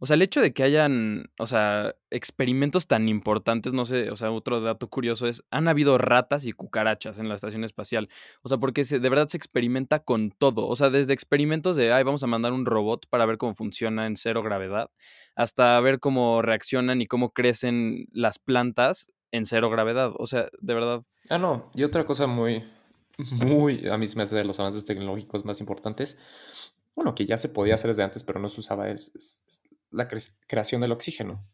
[0.00, 4.16] O sea, el hecho de que hayan, o sea, experimentos tan importantes, no sé, o
[4.16, 8.08] sea, otro dato curioso es, han habido ratas y cucarachas en la estación espacial.
[8.42, 10.68] O sea, porque se, de verdad se experimenta con todo.
[10.68, 14.06] O sea, desde experimentos de, ay, vamos a mandar un robot para ver cómo funciona
[14.06, 14.90] en cero gravedad,
[15.34, 20.12] hasta ver cómo reaccionan y cómo crecen las plantas en cero gravedad.
[20.16, 21.02] O sea, de verdad.
[21.28, 21.70] Ah, no.
[21.74, 22.64] Y otra cosa muy,
[23.18, 26.18] muy, a mí se me hace de los avances tecnológicos más importantes,
[26.94, 29.42] bueno, que ya se podía hacer desde antes, pero no se usaba, es,
[29.90, 30.08] la
[30.46, 31.46] creación del oxígeno.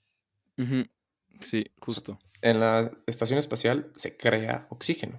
[1.41, 2.19] Sí, justo.
[2.43, 5.17] En la estación espacial se crea oxígeno.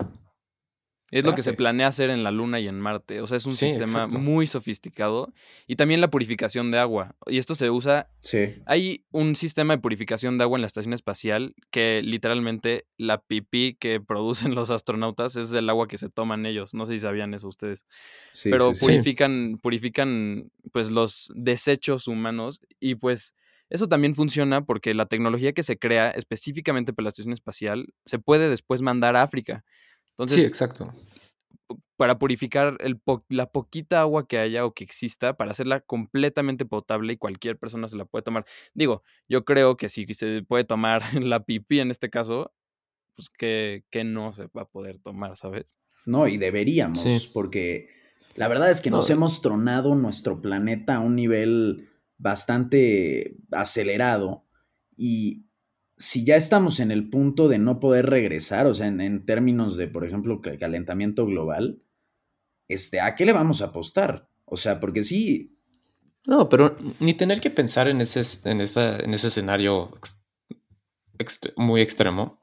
[1.11, 3.21] Es lo que se planea hacer en la Luna y en Marte.
[3.21, 5.33] O sea, es un sistema muy sofisticado.
[5.67, 7.15] Y también la purificación de agua.
[7.27, 8.09] Y esto se usa.
[8.21, 8.55] Sí.
[8.65, 13.75] Hay un sistema de purificación de agua en la estación espacial que literalmente la pipí
[13.79, 16.73] que producen los astronautas es el agua que se toman ellos.
[16.73, 17.85] No sé si sabían eso ustedes.
[18.31, 22.61] Sí, Pero purifican, purifican pues los desechos humanos.
[22.79, 23.33] Y pues.
[23.67, 28.19] Eso también funciona porque la tecnología que se crea específicamente para la estación espacial se
[28.19, 29.65] puede después mandar a África.
[30.17, 30.93] Entonces, sí, exacto.
[31.97, 37.13] Para purificar el la poquita agua que haya o que exista, para hacerla completamente potable
[37.13, 38.45] y cualquier persona se la puede tomar.
[38.73, 42.53] Digo, yo creo que si se puede tomar la pipí en este caso,
[43.15, 45.77] pues que, no se va a poder tomar, ¿sabes?
[46.05, 47.89] No, y deberíamos, porque
[48.35, 54.45] la verdad es que nos hemos tronado nuestro planeta a un nivel bastante acelerado
[54.95, 55.44] y
[55.97, 59.87] si ya estamos en el punto de no poder regresar, o sea, en, términos de,
[59.87, 61.81] por ejemplo, calentamiento global,
[62.67, 64.29] este, ¿a qué le vamos a apostar?
[64.45, 65.57] O sea, porque sí.
[66.27, 69.91] No, pero ni tener que pensar en ese, en en ese escenario
[71.55, 72.39] muy extremo.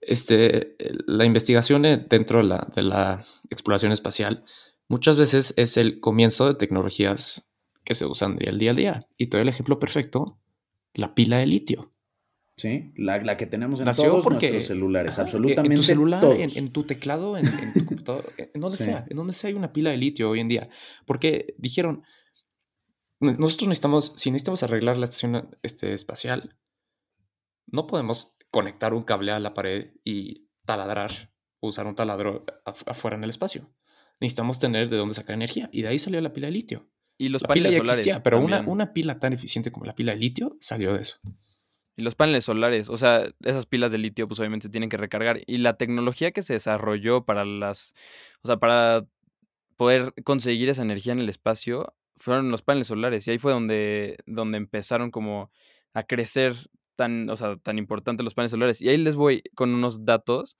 [0.00, 4.44] Este, la investigación dentro de la, de la exploración espacial
[4.88, 7.44] muchas veces es el comienzo de tecnologías
[7.84, 9.08] que se usan día al día al día.
[9.16, 10.38] Y todo el ejemplo perfecto,
[10.94, 11.92] la pila de litio.
[12.58, 17.38] Sí, la, que tenemos en todos nuestros celulares, absolutamente en tu celular, En, tu teclado,
[17.38, 20.40] en, tu computador, en donde sea, en donde sea hay una pila de litio hoy
[20.40, 20.68] en día.
[21.06, 22.02] Porque dijeron,
[23.20, 26.56] nosotros necesitamos, si necesitamos arreglar la estación este, espacial,
[27.68, 33.22] no podemos conectar un cable a la pared y taladrar, usar un taladro afuera en
[33.22, 33.72] el espacio.
[34.20, 35.70] Necesitamos tener de dónde sacar energía.
[35.72, 36.90] Y de ahí salió la pila de litio.
[37.18, 38.20] Y los paneles solares.
[38.24, 41.20] pero una, una pila tan eficiente como la pila de litio salió de eso.
[41.98, 44.96] Y los paneles solares, o sea, esas pilas de litio, pues obviamente se tienen que
[44.96, 45.40] recargar.
[45.46, 47.92] Y la tecnología que se desarrolló para las,
[48.40, 49.04] o sea, para
[49.76, 53.26] poder conseguir esa energía en el espacio, fueron los paneles solares.
[53.26, 55.50] Y ahí fue donde, donde empezaron como
[55.92, 56.54] a crecer
[56.94, 58.80] tan, o sea, tan importantes los paneles solares.
[58.80, 60.56] Y ahí les voy con unos datos.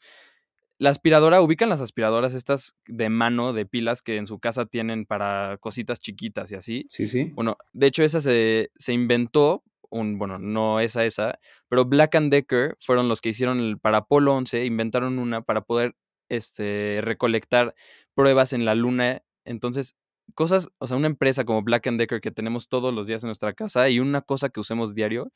[0.79, 5.07] La aspiradora, ubican las aspiradoras estas de mano, de pilas que en su casa tienen
[5.07, 6.85] para cositas chiquitas y así.
[6.89, 7.31] Sí, sí.
[7.37, 12.31] Bueno, de hecho esa se, se inventó un, bueno, no esa, esa, pero Black and
[12.31, 15.95] Decker fueron los que hicieron el, para Apolo 11, inventaron una para poder
[16.29, 17.75] este, recolectar
[18.15, 19.23] pruebas en la luna.
[19.45, 19.97] Entonces,
[20.35, 23.29] cosas, o sea, una empresa como Black and Decker que tenemos todos los días en
[23.29, 25.33] nuestra casa y una cosa que usemos diario,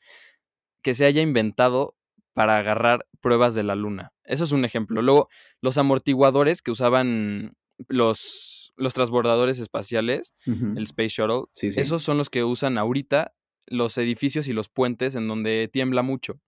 [0.83, 1.95] que se haya inventado
[2.33, 4.11] para agarrar pruebas de la luna.
[4.23, 5.01] Eso es un ejemplo.
[5.01, 5.29] Luego,
[5.61, 7.55] los amortiguadores que usaban
[7.87, 13.33] los, los transbordadores espaciales, el Space Shuttle, esos son los que usan ahorita
[13.67, 16.39] los edificios y los puentes en donde tiembla mucho.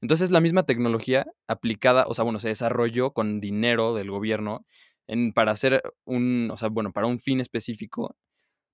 [0.00, 4.66] Entonces la misma tecnología aplicada, o sea, bueno, se desarrolló con dinero del gobierno
[5.06, 8.16] en, para hacer un, o sea, bueno, para un fin específico,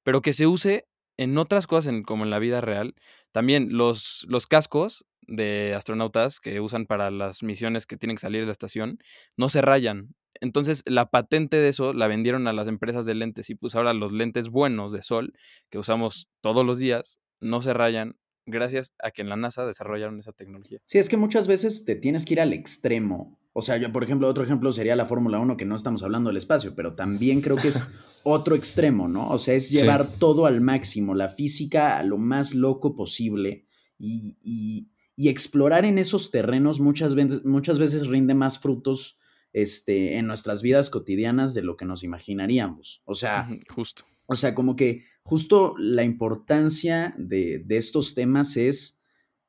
[0.02, 2.94] pero que se use en otras cosas como en la vida real.
[3.32, 8.40] También los, los cascos de astronautas que usan para las misiones que tienen que salir
[8.40, 8.98] de la estación
[9.36, 10.14] no se rayan.
[10.40, 13.94] Entonces la patente de eso la vendieron a las empresas de lentes y pues ahora
[13.94, 15.34] los lentes buenos de sol
[15.70, 20.18] que usamos todos los días no se rayan gracias a que en la NASA desarrollaron
[20.18, 20.80] esa tecnología.
[20.84, 23.38] Sí, es que muchas veces te tienes que ir al extremo.
[23.52, 26.28] O sea, yo, por ejemplo, otro ejemplo sería la Fórmula 1, que no estamos hablando
[26.28, 27.84] del espacio, pero también creo que es
[28.24, 29.28] otro extremo, ¿no?
[29.28, 33.66] O sea, es llevar todo al máximo, la física a lo más loco posible
[33.98, 34.88] y, y,
[35.28, 39.20] explorar en esos terrenos muchas veces, muchas veces rinde más frutos
[39.52, 43.02] este, en nuestras vidas cotidianas de lo que nos imaginaríamos.
[43.04, 44.02] O sea, justo.
[44.26, 49.00] O sea, como que justo la importancia de, estos temas es,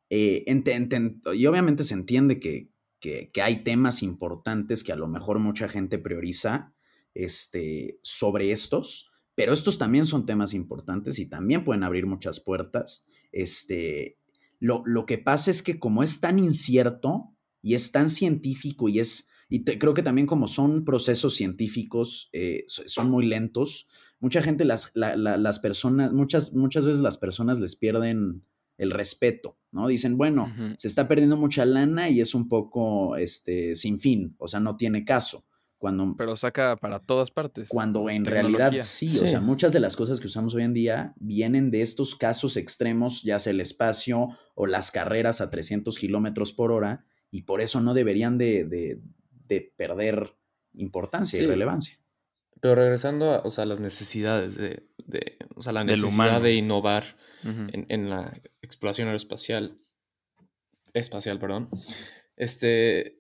[0.09, 0.45] eh,
[1.33, 2.71] y obviamente se entiende que,
[3.41, 6.73] hay temas importantes que a lo mejor mucha gente prioriza
[7.13, 13.05] este, sobre estos, pero estos también son temas importantes y también pueden abrir muchas puertas.
[13.33, 14.19] Este,
[14.59, 19.29] lo, que pasa es que como es tan incierto y es tan científico y es,
[19.49, 23.87] y creo que también como son procesos científicos, eh, son muy lentos,
[24.23, 28.45] mucha gente, las, las personas, muchas, muchas veces las personas les pierden
[28.77, 29.85] el respeto, ¿no?
[29.89, 34.47] Dicen, bueno, se está perdiendo mucha lana y es un poco este, sin fin, o
[34.47, 35.45] sea, no tiene caso.
[35.77, 37.67] Cuando, Pero saca para todas partes.
[37.67, 41.13] Cuando en realidad sí, o sea, muchas de las cosas que usamos hoy en día
[41.17, 46.53] vienen de estos casos extremos, ya sea el espacio o las carreras a 300 kilómetros
[46.53, 49.01] por hora, y por eso no deberían de,
[49.75, 50.37] perder
[50.75, 51.99] importancia y relevancia.
[52.63, 54.87] Pero regresando a, o sea, las necesidades de,
[55.53, 59.81] o sea, la necesidad de innovar en, la exploración aeroespacial,
[60.93, 61.69] espacial, perdón,
[62.37, 63.19] este,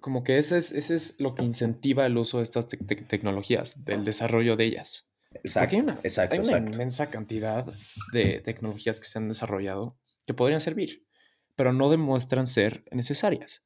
[0.00, 4.04] como que ese es, ese es lo que incentiva el uso de estas tecnologías, del
[4.04, 5.08] desarrollo de ellas.
[5.34, 7.72] Exacto, hay una, exacto, hay una inmensa cantidad
[8.12, 11.06] de tecnologías que se han desarrollado que podrían servir,
[11.54, 13.64] pero no demuestran ser necesarias.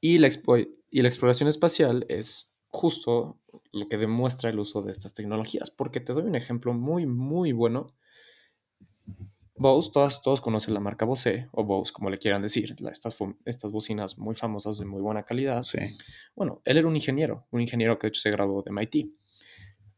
[0.00, 0.30] Y la,
[0.88, 3.38] y la exploración espacial es justo
[3.72, 5.70] lo que demuestra el uso de estas tecnologías.
[5.70, 7.94] Porque te doy un ejemplo muy, muy bueno.
[9.56, 13.70] Bose, todos, todos conocen la marca Bose, o Bose, como le quieran decir, estas, estas
[13.70, 15.64] bocinas muy famosas de muy buena calidad.
[15.64, 15.78] Sí.
[16.34, 19.10] Bueno, él era un ingeniero, un ingeniero que de hecho se graduó de MIT.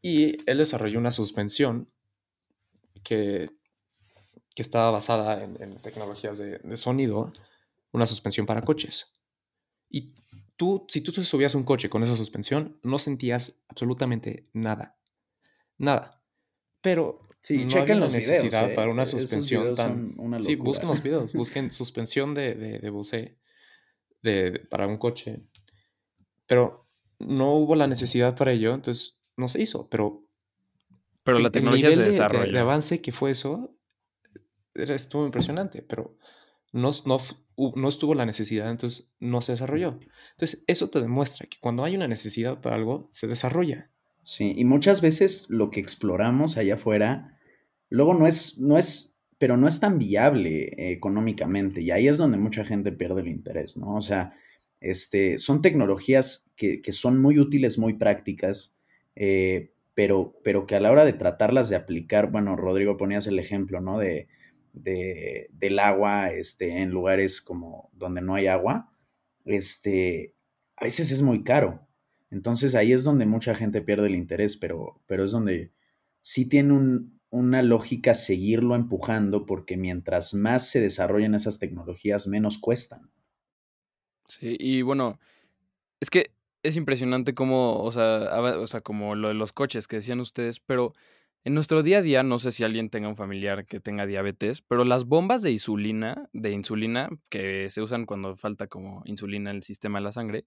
[0.01, 1.89] Y él desarrolló una suspensión
[3.03, 3.51] que,
[4.53, 7.31] que estaba basada en, tecnologías de, de, sonido,
[7.93, 9.07] una suspensión para coches.
[9.89, 10.13] Y
[10.55, 14.97] tú, si tú te subías a un coche con esa suspensión, no sentías absolutamente nada.
[15.77, 16.21] Nada.
[16.81, 18.75] Pero sí, no había los necesidad ¿eh?
[18.75, 20.15] para una suspensión tan.
[20.41, 23.37] Sí, busquen los videos, busquen suspensión de, de, de Bose
[24.21, 25.41] de, para un coche.
[26.45, 26.89] Pero
[27.19, 29.89] no hubo la necesidad para ello, entonces no se hizo.
[29.89, 30.27] Pero.
[31.23, 32.43] Pero la tecnología se desarrolló.
[32.43, 33.77] El avance que fue eso
[34.73, 36.17] estuvo impresionante, pero
[36.71, 37.19] no, no,
[37.87, 39.99] estuvo la necesidad, entonces no se desarrolló.
[40.31, 43.89] Entonces, eso te demuestra que cuando hay una necesidad para algo, se desarrolla.
[44.23, 47.37] Sí, y muchas veces lo que exploramos allá afuera,
[47.89, 52.17] luego no es, no es, pero no es tan viable eh, económicamente, y ahí es
[52.17, 53.95] donde mucha gente pierde el interés, ¿no?
[53.95, 54.33] O sea,
[54.79, 58.75] este, son tecnologías que, que son muy útiles, muy prácticas,
[59.15, 63.39] eh, pero, pero que a la hora de tratarlas de aplicar, bueno, Rodrigo ponías el
[63.39, 63.97] ejemplo, ¿no?
[63.97, 64.27] De,
[64.73, 68.91] de, del agua este, en lugares como donde no hay agua,
[69.45, 70.35] este,
[70.75, 71.87] a veces es muy caro.
[72.29, 75.71] Entonces ahí es donde mucha gente pierde el interés, pero, pero es donde
[76.21, 82.57] sí tiene un, una lógica seguirlo empujando porque mientras más se desarrollen esas tecnologías, menos
[82.57, 83.11] cuestan.
[84.27, 85.19] Sí, y bueno,
[85.99, 86.31] es que
[86.63, 90.59] es impresionante cómo, o sea, o sea, como lo de los coches que decían ustedes,
[90.59, 90.93] pero
[91.45, 94.61] en nuestro día a día, no sé si alguien tenga un familiar que tenga diabetes,
[94.61, 99.57] pero las bombas de insulina, de insulina, que se usan cuando falta como insulina en
[99.57, 100.45] el sistema de la sangre,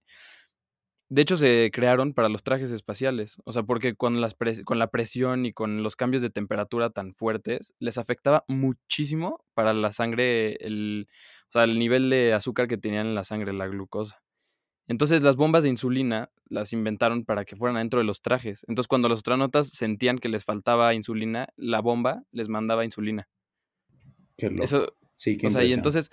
[1.08, 3.36] de hecho se crearon para los trajes espaciales.
[3.44, 7.14] O sea, porque con, las con la presión y con los cambios de temperatura tan
[7.14, 11.08] fuertes, les afectaba muchísimo para la sangre, el,
[11.48, 14.20] o sea, el nivel de azúcar que tenían en la sangre, la glucosa.
[14.88, 18.64] Entonces las bombas de insulina las inventaron para que fueran adentro de los trajes.
[18.68, 23.28] Entonces cuando los astronautas sentían que les faltaba insulina, la bomba les mandaba insulina.
[24.36, 24.64] Qué loco.
[24.64, 26.10] Eso, sí, qué o sea, y entonces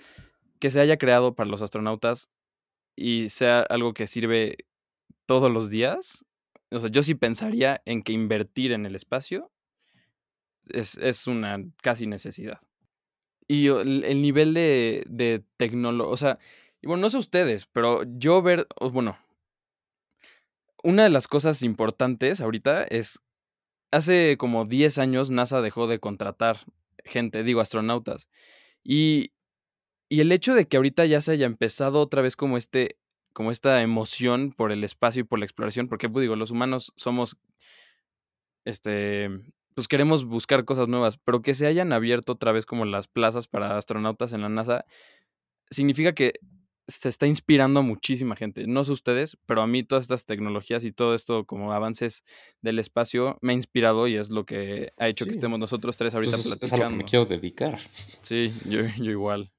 [0.58, 2.30] que se haya creado para los astronautas
[2.96, 4.56] y sea algo que sirve
[5.26, 6.24] todos los días,
[6.70, 9.52] o sea, yo sí pensaría en que invertir en el espacio
[10.68, 12.60] es, es una casi necesidad.
[13.46, 16.38] Y el, el nivel de, de tecnología, o sea,
[16.84, 19.16] y bueno, no sé ustedes, pero yo ver, bueno,
[20.82, 23.22] una de las cosas importantes ahorita es,
[23.90, 26.58] hace como 10 años NASA dejó de contratar
[27.02, 28.28] gente, digo, astronautas.
[28.82, 29.32] Y,
[30.10, 32.98] y el hecho de que ahorita ya se haya empezado otra vez como este,
[33.32, 36.92] como esta emoción por el espacio y por la exploración, porque pues digo, los humanos
[36.96, 37.38] somos,
[38.66, 39.30] este,
[39.74, 43.48] pues queremos buscar cosas nuevas, pero que se hayan abierto otra vez como las plazas
[43.48, 44.84] para astronautas en la NASA,
[45.70, 46.34] significa que
[46.86, 48.66] se está inspirando a muchísima gente.
[48.66, 52.24] No sé ustedes, pero a mí todas estas tecnologías y todo esto como avances
[52.60, 56.14] del espacio me ha inspirado y es lo que ha hecho que estemos nosotros tres
[56.14, 56.76] ahorita pues platicando.
[56.76, 57.78] Es a lo que me quiero dedicar.
[58.20, 59.50] Sí, yo, yo igual.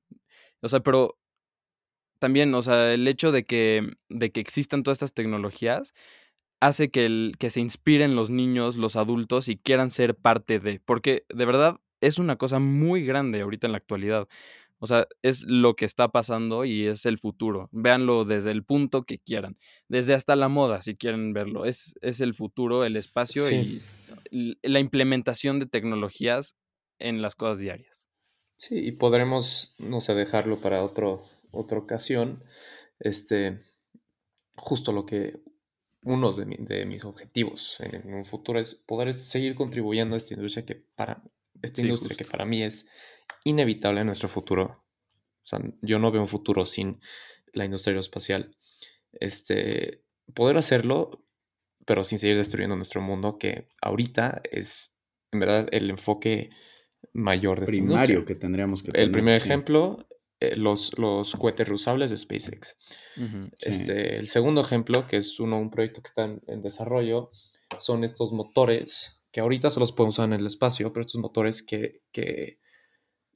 [0.61, 1.17] O sea, pero
[2.19, 5.93] también, o sea, el hecho de que, de que existan todas estas tecnologías
[6.59, 10.79] hace que, el, que se inspiren los niños, los adultos y quieran ser parte de,
[10.79, 14.27] porque de verdad es una cosa muy grande ahorita en la actualidad.
[14.85, 17.69] O sea, es lo que está pasando y es el futuro.
[17.71, 19.57] Véanlo desde el punto que quieran.
[19.87, 21.65] Desde hasta la moda, si quieren verlo.
[21.65, 23.81] Es, es el futuro, el espacio y
[24.61, 26.55] la implementación de tecnologías
[26.99, 28.07] en las cosas diarias.
[28.57, 32.43] Sí, y podremos, no sé, dejarlo para otro, otra ocasión.
[32.99, 33.63] Este,
[34.55, 35.41] justo lo que
[36.03, 40.63] uno de, de mis objetivos en, un futuro es poder seguir contribuyendo a esta industria
[40.63, 41.23] que para
[41.61, 42.87] esta industria que para mí es
[43.43, 44.83] inevitable en nuestro futuro.
[45.43, 46.99] O sea, yo no veo un futuro sin
[47.53, 48.55] la industria aeroespacial.
[49.13, 51.25] Este, poder hacerlo,
[51.85, 54.97] pero sin seguir destruyendo nuestro mundo, que ahorita es,
[55.31, 56.49] en verdad, el enfoque
[57.13, 59.05] mayor de Primario que tendríamos que tener.
[59.05, 60.07] El primer ejemplo,
[60.39, 62.77] eh, los, los cohetes reusables de SpaceX.
[63.61, 67.31] este, el segundo ejemplo, que es uno, un proyecto que está en, en desarrollo,
[67.79, 71.61] son estos motores que ahorita solo se pueden usar en el espacio, pero estos motores
[71.61, 72.59] que, que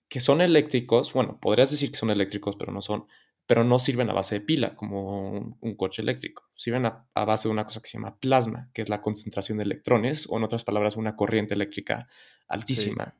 [0.10, 3.06] que son eléctricos, bueno, podrías decir que son eléctricos, pero no son,
[3.46, 6.50] pero no sirven a base de pila como un, coche eléctrico.
[6.56, 9.66] Sirven a, base de una cosa que se llama plasma, que es la concentración de
[9.66, 12.08] electrones, o en otras palabras, una corriente eléctrica
[12.48, 13.14] altísima.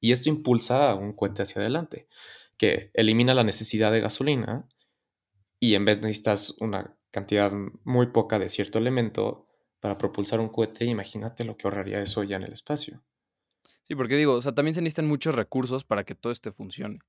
[0.00, 2.08] Y esto impulsa a un cohete hacia adelante,
[2.58, 4.66] que elimina la necesidad de gasolina
[5.60, 7.52] y en vez necesitas una cantidad
[7.84, 9.46] muy poca de cierto elemento
[9.78, 13.02] para propulsar un cohete, imagínate lo que ahorraría eso ya en el espacio.
[13.92, 17.00] Sí, porque digo, o sea, también se necesitan muchos recursos para que todo este funcione.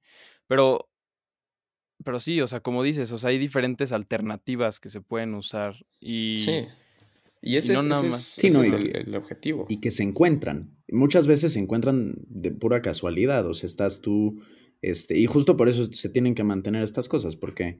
[0.47, 0.89] Pero,
[2.03, 5.75] pero sí, o sea, como dices, o sea, hay diferentes alternativas que se pueden usar
[6.01, 6.39] y...
[6.39, 6.65] Sí.
[7.41, 8.37] Y ese, es, nada más.
[8.37, 9.65] el, objetivo.
[9.69, 10.75] Y que se encuentran.
[10.89, 13.47] Muchas veces se encuentran de pura casualidad.
[13.47, 14.41] O sea, estás tú.
[14.81, 17.38] Este, y justo por eso se tienen que mantener estas cosas.
[17.38, 17.79] Porque.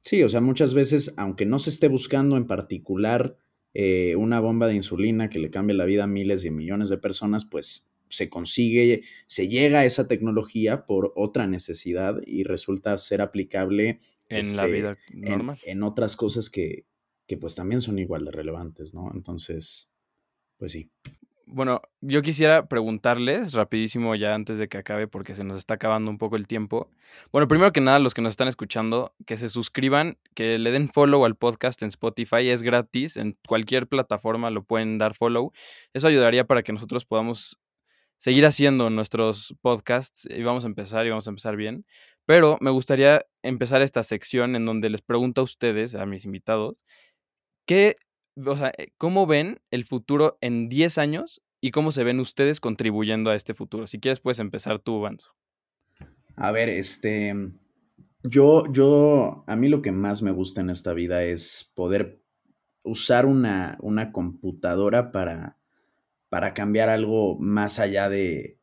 [0.00, 3.36] Sí, o sea, muchas veces, aunque no se esté buscando en particular
[3.74, 6.98] eh, una bomba de insulina que le cambie la vida a miles y millones de
[6.98, 13.20] personas, pues se consigue, se llega a esa tecnología por otra necesidad y resulta ser
[13.20, 13.98] aplicable
[14.28, 15.58] en la este, vida normal.
[15.64, 16.86] En, otras cosas que,
[17.26, 19.10] que, pues también son igual de relevantes, ¿no?
[19.12, 19.88] Entonces,
[20.56, 20.90] pues sí.
[21.46, 26.10] Bueno, yo quisiera preguntarles rapidísimo ya antes de que acabe porque se nos está acabando
[26.10, 26.90] un poco el tiempo.
[27.32, 30.88] Bueno, primero que nada, los que nos están escuchando, que se suscriban, que le den
[30.88, 35.52] follow al podcast en Spotify, es gratis, en cualquier plataforma lo pueden dar follow.
[35.92, 37.60] Eso ayudaría para que nosotros podamos
[38.24, 41.84] seguir haciendo nuestros podcasts y vamos a empezar y vamos a empezar bien.
[42.24, 46.86] Pero me gustaría empezar esta sección en donde les pregunto a ustedes, a mis invitados,
[47.66, 47.96] ¿qué
[48.34, 52.60] o sea, eh, ¿cómo ven el futuro en 10 años y cómo se ven ustedes
[52.60, 53.86] contribuyendo a este futuro?
[53.86, 55.34] Si quieres, puedes empezar tú, Banzo.
[56.34, 57.34] A ver, este,
[58.22, 62.22] yo, yo, a mí lo que más me gusta en esta vida es poder
[62.84, 65.58] usar una, una computadora para,
[66.34, 68.58] para cambiar algo más allá de,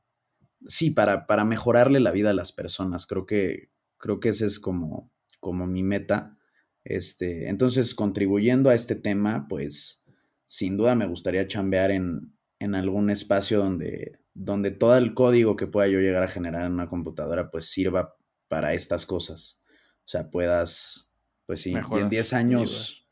[0.67, 3.07] sí, para, para mejorarle la vida a las personas.
[3.07, 5.09] Creo que, creo que ese es como,
[5.39, 6.37] como mi meta.
[6.83, 10.03] Este, entonces, contribuyendo a este tema, pues
[10.45, 15.67] sin duda me gustaría chambear en, en algún espacio donde, donde todo el código que
[15.67, 18.17] pueda yo llegar a generar en una computadora, pues sirva
[18.49, 19.61] para estas cosas.
[19.99, 21.09] O sea, puedas,
[21.45, 23.07] pues sí, y en 10 años,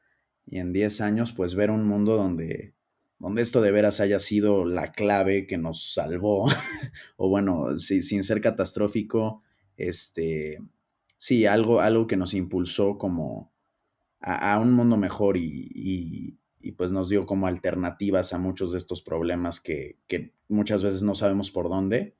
[0.46, 2.76] y en 10 años, pues ver un mundo donde,
[3.20, 6.48] donde esto de veras haya sido la clave que nos salvó,
[7.18, 9.44] o bueno, sin ser catastrófico,
[9.78, 10.60] este,
[11.18, 13.54] sí, algo, algo que nos impulsó como,
[14.22, 16.38] a, un mundo mejor y,
[16.78, 19.98] pues nos dio como alternativas a muchos de estos problemas que,
[20.48, 22.16] muchas veces no sabemos por dónde.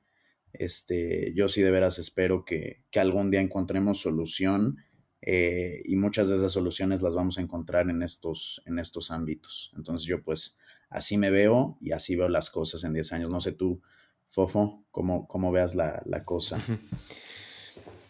[0.52, 4.78] Este, yo sí de veras espero que, algún día encontremos solución
[5.22, 9.72] eh, y muchas de esas soluciones las vamos a encontrar en estos, en estos ámbitos.
[9.76, 10.56] Entonces yo pues
[10.90, 13.30] así me veo y así veo las cosas en 10 años.
[13.30, 13.80] No sé tú,
[14.28, 16.62] Fofo, cómo, cómo veas la, la cosa.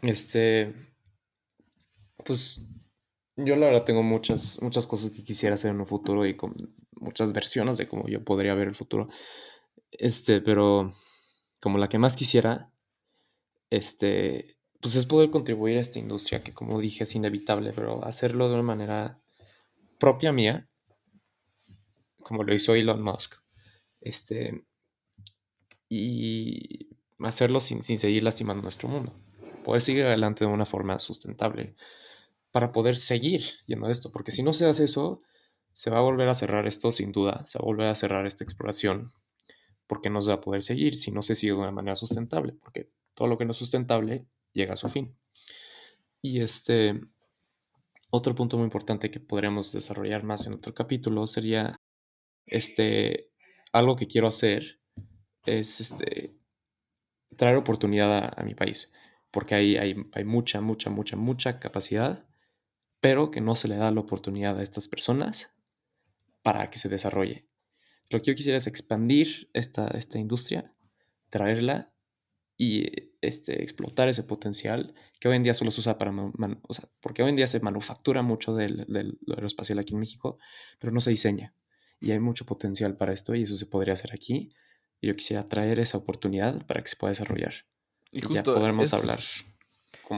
[0.02, 0.74] Este,
[2.24, 2.62] pues
[3.36, 6.74] yo la verdad tengo muchas, muchas cosas que quisiera hacer en un futuro y con
[6.92, 9.08] muchas versiones de cómo yo podría ver el futuro.
[9.90, 10.94] Este, pero
[11.60, 12.72] como la que más quisiera,
[13.68, 18.48] este, pues es poder contribuir a esta industria que como dije es inevitable, pero hacerlo
[18.48, 19.20] de una manera
[19.98, 20.68] propia mía,
[22.22, 23.34] como lo hizo Elon Musk.
[24.00, 24.64] Este,
[25.88, 26.88] y
[27.20, 29.14] hacerlo sin, sin seguir lastimando nuestro mundo.
[29.64, 31.74] Poder seguir adelante de una forma sustentable
[32.50, 35.22] para poder seguir yendo a esto, porque si no se hace eso,
[35.72, 38.26] se va a volver a cerrar esto sin duda, se va a volver a cerrar
[38.26, 39.12] esta exploración,
[39.86, 42.54] porque no se va a poder seguir si no se sigue de una manera sustentable,
[42.54, 45.16] porque todo lo que no es sustentable llega a su fin.
[46.22, 47.00] Y este,
[48.10, 51.76] otro punto muy importante que podríamos desarrollar más en otro capítulo sería,
[52.46, 53.30] este,
[53.72, 54.80] algo que quiero hacer
[55.46, 56.36] es, este,
[57.36, 58.92] traer oportunidad a, mi país,
[59.30, 62.26] porque hay, hay, hay mucha, mucha, mucha, mucha capacidad
[63.00, 65.52] pero que no se le da la oportunidad a estas personas
[66.42, 67.46] para que se desarrolle.
[68.10, 70.74] Lo que yo quisiera es expandir esta, esta industria,
[71.30, 71.92] traerla
[72.56, 76.90] y este, explotar ese potencial que hoy en día solo se usa para, o sea,
[77.00, 80.38] porque hoy en día se manufactura mucho del, del, aeroespacial aquí en México,
[80.78, 81.54] pero no se diseña.
[82.00, 84.52] Y hay mucho potencial para esto y eso se podría hacer aquí.
[85.00, 87.54] Y yo quisiera traer esa oportunidad para que se pueda desarrollar.
[88.10, 89.20] Y, ya podremos hablar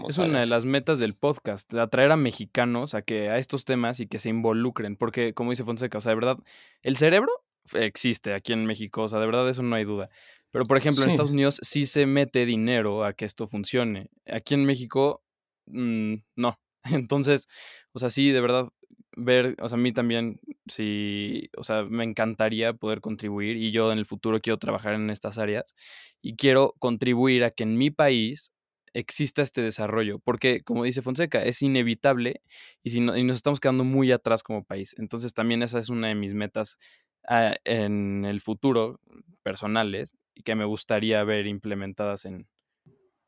[0.08, 4.00] es una de las metas del podcast, atraer a mexicanos a que a estos temas
[4.00, 6.38] y que se involucren, porque como dice Fonseca, o sea, de verdad,
[6.82, 7.30] el cerebro
[7.74, 10.08] existe aquí en México, o sea, de verdad eso no hay duda.
[10.50, 14.08] Pero por ejemplo, en Estados Unidos sí se mete dinero a que esto funcione.
[14.26, 15.22] Aquí en México,
[15.66, 16.58] mm, no.
[16.84, 17.48] Entonces,
[17.92, 18.68] o sea, sí, de verdad,
[19.16, 23.92] ver, o sea, a mí también, sí, o sea, me encantaría poder contribuir y yo
[23.92, 25.74] en el futuro quiero trabajar en estas áreas
[26.20, 28.52] y quiero contribuir a que en mi país
[28.94, 32.42] exista este desarrollo, porque como dice Fonseca, es inevitable
[32.82, 34.94] y, si y nos estamos quedando muy atrás como país.
[34.98, 36.78] Entonces también esa es una de mis metas
[37.28, 39.00] ah, en el futuro
[39.42, 42.46] personales y que me gustaría ver implementadas en,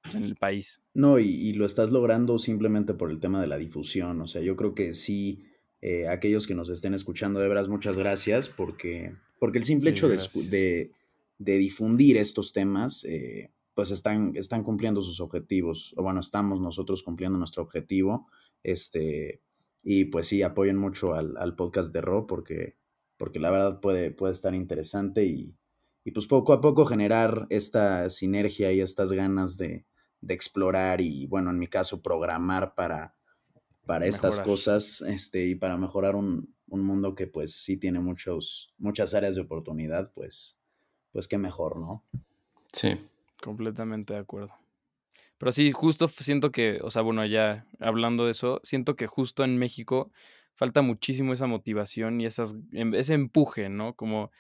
[0.02, 0.82] pues, en el país.
[0.92, 4.20] No, y, lo estás logrando simplemente por el tema de la difusión.
[4.20, 5.44] O sea, yo creo que sí,
[5.86, 10.08] eh, aquellos que nos estén escuchando, de veras, muchas gracias, porque, porque el simple hecho
[10.08, 10.90] de,
[11.38, 17.02] de, difundir estos temas, eh, pues están, están cumpliendo sus objetivos, o bueno, estamos nosotros
[17.02, 18.28] cumpliendo nuestro objetivo,
[18.62, 19.42] este,
[19.82, 22.78] y pues sí, apoyen mucho al, podcast de Ro porque,
[23.18, 25.54] porque la verdad puede, puede estar interesante y,
[26.14, 29.84] pues poco a poco generar esta sinergia y estas ganas de,
[30.26, 33.14] explorar y bueno, en mi caso, programar para,
[33.86, 38.72] para estas cosas este, y para mejorar un, un, mundo que pues sí tiene muchos,
[38.78, 40.58] muchas áreas de oportunidad, pues,
[41.12, 42.04] pues qué mejor, ¿no?
[42.72, 42.98] Sí.
[43.42, 44.54] Completamente de acuerdo.
[45.38, 49.44] Pero sí, justo siento que, o sea, bueno, ya hablando de eso, siento que justo
[49.44, 50.10] en México
[50.54, 53.94] falta muchísimo esa motivación y esas, em, ese empuje, ¿no?
[53.94, 54.30] Como,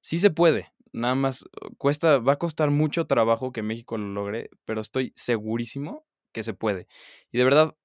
[0.00, 0.72] sí se puede.
[0.92, 1.44] Nada más
[1.78, 6.54] cuesta, va a costar mucho trabajo que México lo logre, pero estoy segurísimo que se
[6.54, 6.86] puede.
[7.32, 7.76] Y de verdad,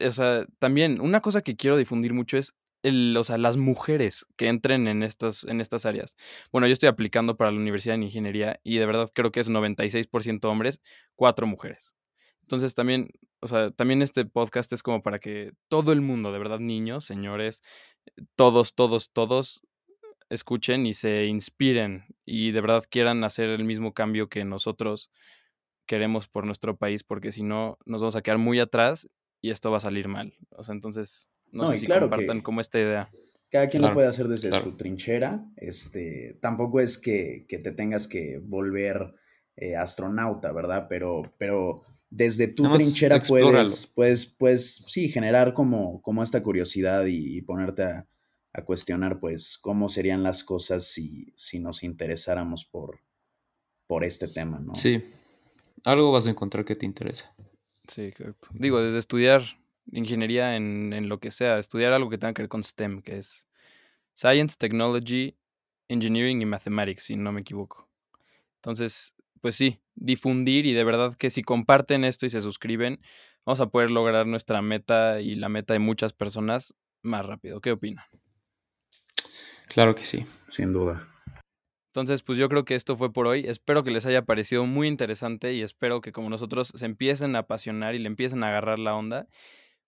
[0.00, 4.26] o sea, también una cosa que quiero difundir mucho es el, o sea, las mujeres
[4.36, 6.16] que entren en estas, en estas áreas.
[6.52, 9.50] Bueno, yo estoy aplicando para la Universidad de Ingeniería y de verdad creo que es
[9.50, 10.80] 96% hombres,
[11.16, 11.94] cuatro mujeres.
[12.42, 13.08] Entonces también,
[13.40, 17.06] o sea, también este podcast es como para que todo el mundo, de verdad, niños,
[17.06, 17.62] señores,
[18.36, 19.62] todos, todos, todos
[20.28, 25.10] escuchen y se inspiren y de verdad quieran hacer el mismo cambio que nosotros
[25.86, 29.08] queremos por nuestro país, porque si no, nos vamos a quedar muy atrás
[29.44, 30.32] y esto va a salir mal.
[30.56, 33.10] O sea, entonces, no, sé si compartan como esta idea.
[33.50, 35.44] Cada quien lo puede hacer desde su trinchera.
[35.58, 39.14] Este, tampoco es que, te tengas que volver
[39.56, 40.86] eh, astronauta, ¿verdad?
[40.88, 47.42] Pero, pero desde tu trinchera puedes, puedes, pues, sí, generar como, como esta curiosidad y,
[47.42, 53.00] ponerte a, cuestionar, pues, cómo serían las cosas si, si nos interesáramos por,
[53.86, 54.74] por este tema, ¿no?
[54.74, 55.04] Sí,
[55.84, 57.34] algo vas a encontrar que te interesa.
[57.88, 58.48] Sí, exacto.
[58.52, 59.42] Digo, desde estudiar
[59.92, 63.18] ingeniería en, en lo que sea, estudiar algo que tenga que ver con STEM, que
[63.18, 63.46] es
[64.14, 65.36] Science, Technology,
[65.88, 67.88] Engineering y Mathematics, si no me equivoco.
[68.56, 73.00] Entonces, pues sí, difundir y de verdad que si comparten esto y se suscriben,
[73.44, 77.60] vamos a poder lograr nuestra meta y la meta de muchas personas más rápido.
[77.60, 78.06] ¿Qué opinan?
[79.68, 80.24] Claro que sí.
[80.48, 81.13] Sin duda.
[81.94, 83.44] Entonces, pues yo creo que esto fue por hoy.
[83.46, 87.40] Espero que les haya parecido muy interesante y espero que como nosotros se empiecen a
[87.40, 89.28] apasionar y le empiecen a agarrar la onda.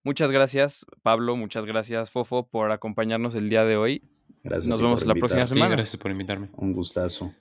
[0.04, 1.34] Muchas gracias, Pablo.
[1.34, 4.04] Muchas gracias, Fofo, por acompañarnos el día de hoy.
[4.44, 4.68] Gracias.
[4.68, 5.74] Nos vemos la próxima semana.
[5.74, 6.48] gracias por invitarme.
[6.52, 7.34] Un gustazo.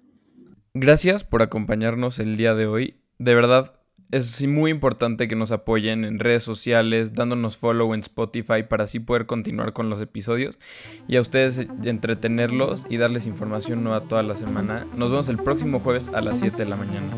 [0.73, 2.99] Gracias por acompañarnos el día de hoy.
[3.19, 3.79] De verdad,
[4.11, 8.99] es muy importante que nos apoyen en redes sociales, dándonos follow en Spotify para así
[8.99, 10.59] poder continuar con los episodios
[11.07, 14.85] y a ustedes entretenerlos y darles información nueva toda la semana.
[14.95, 17.15] Nos vemos el próximo jueves a las 7 de la mañana.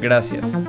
[0.00, 0.62] Gracias.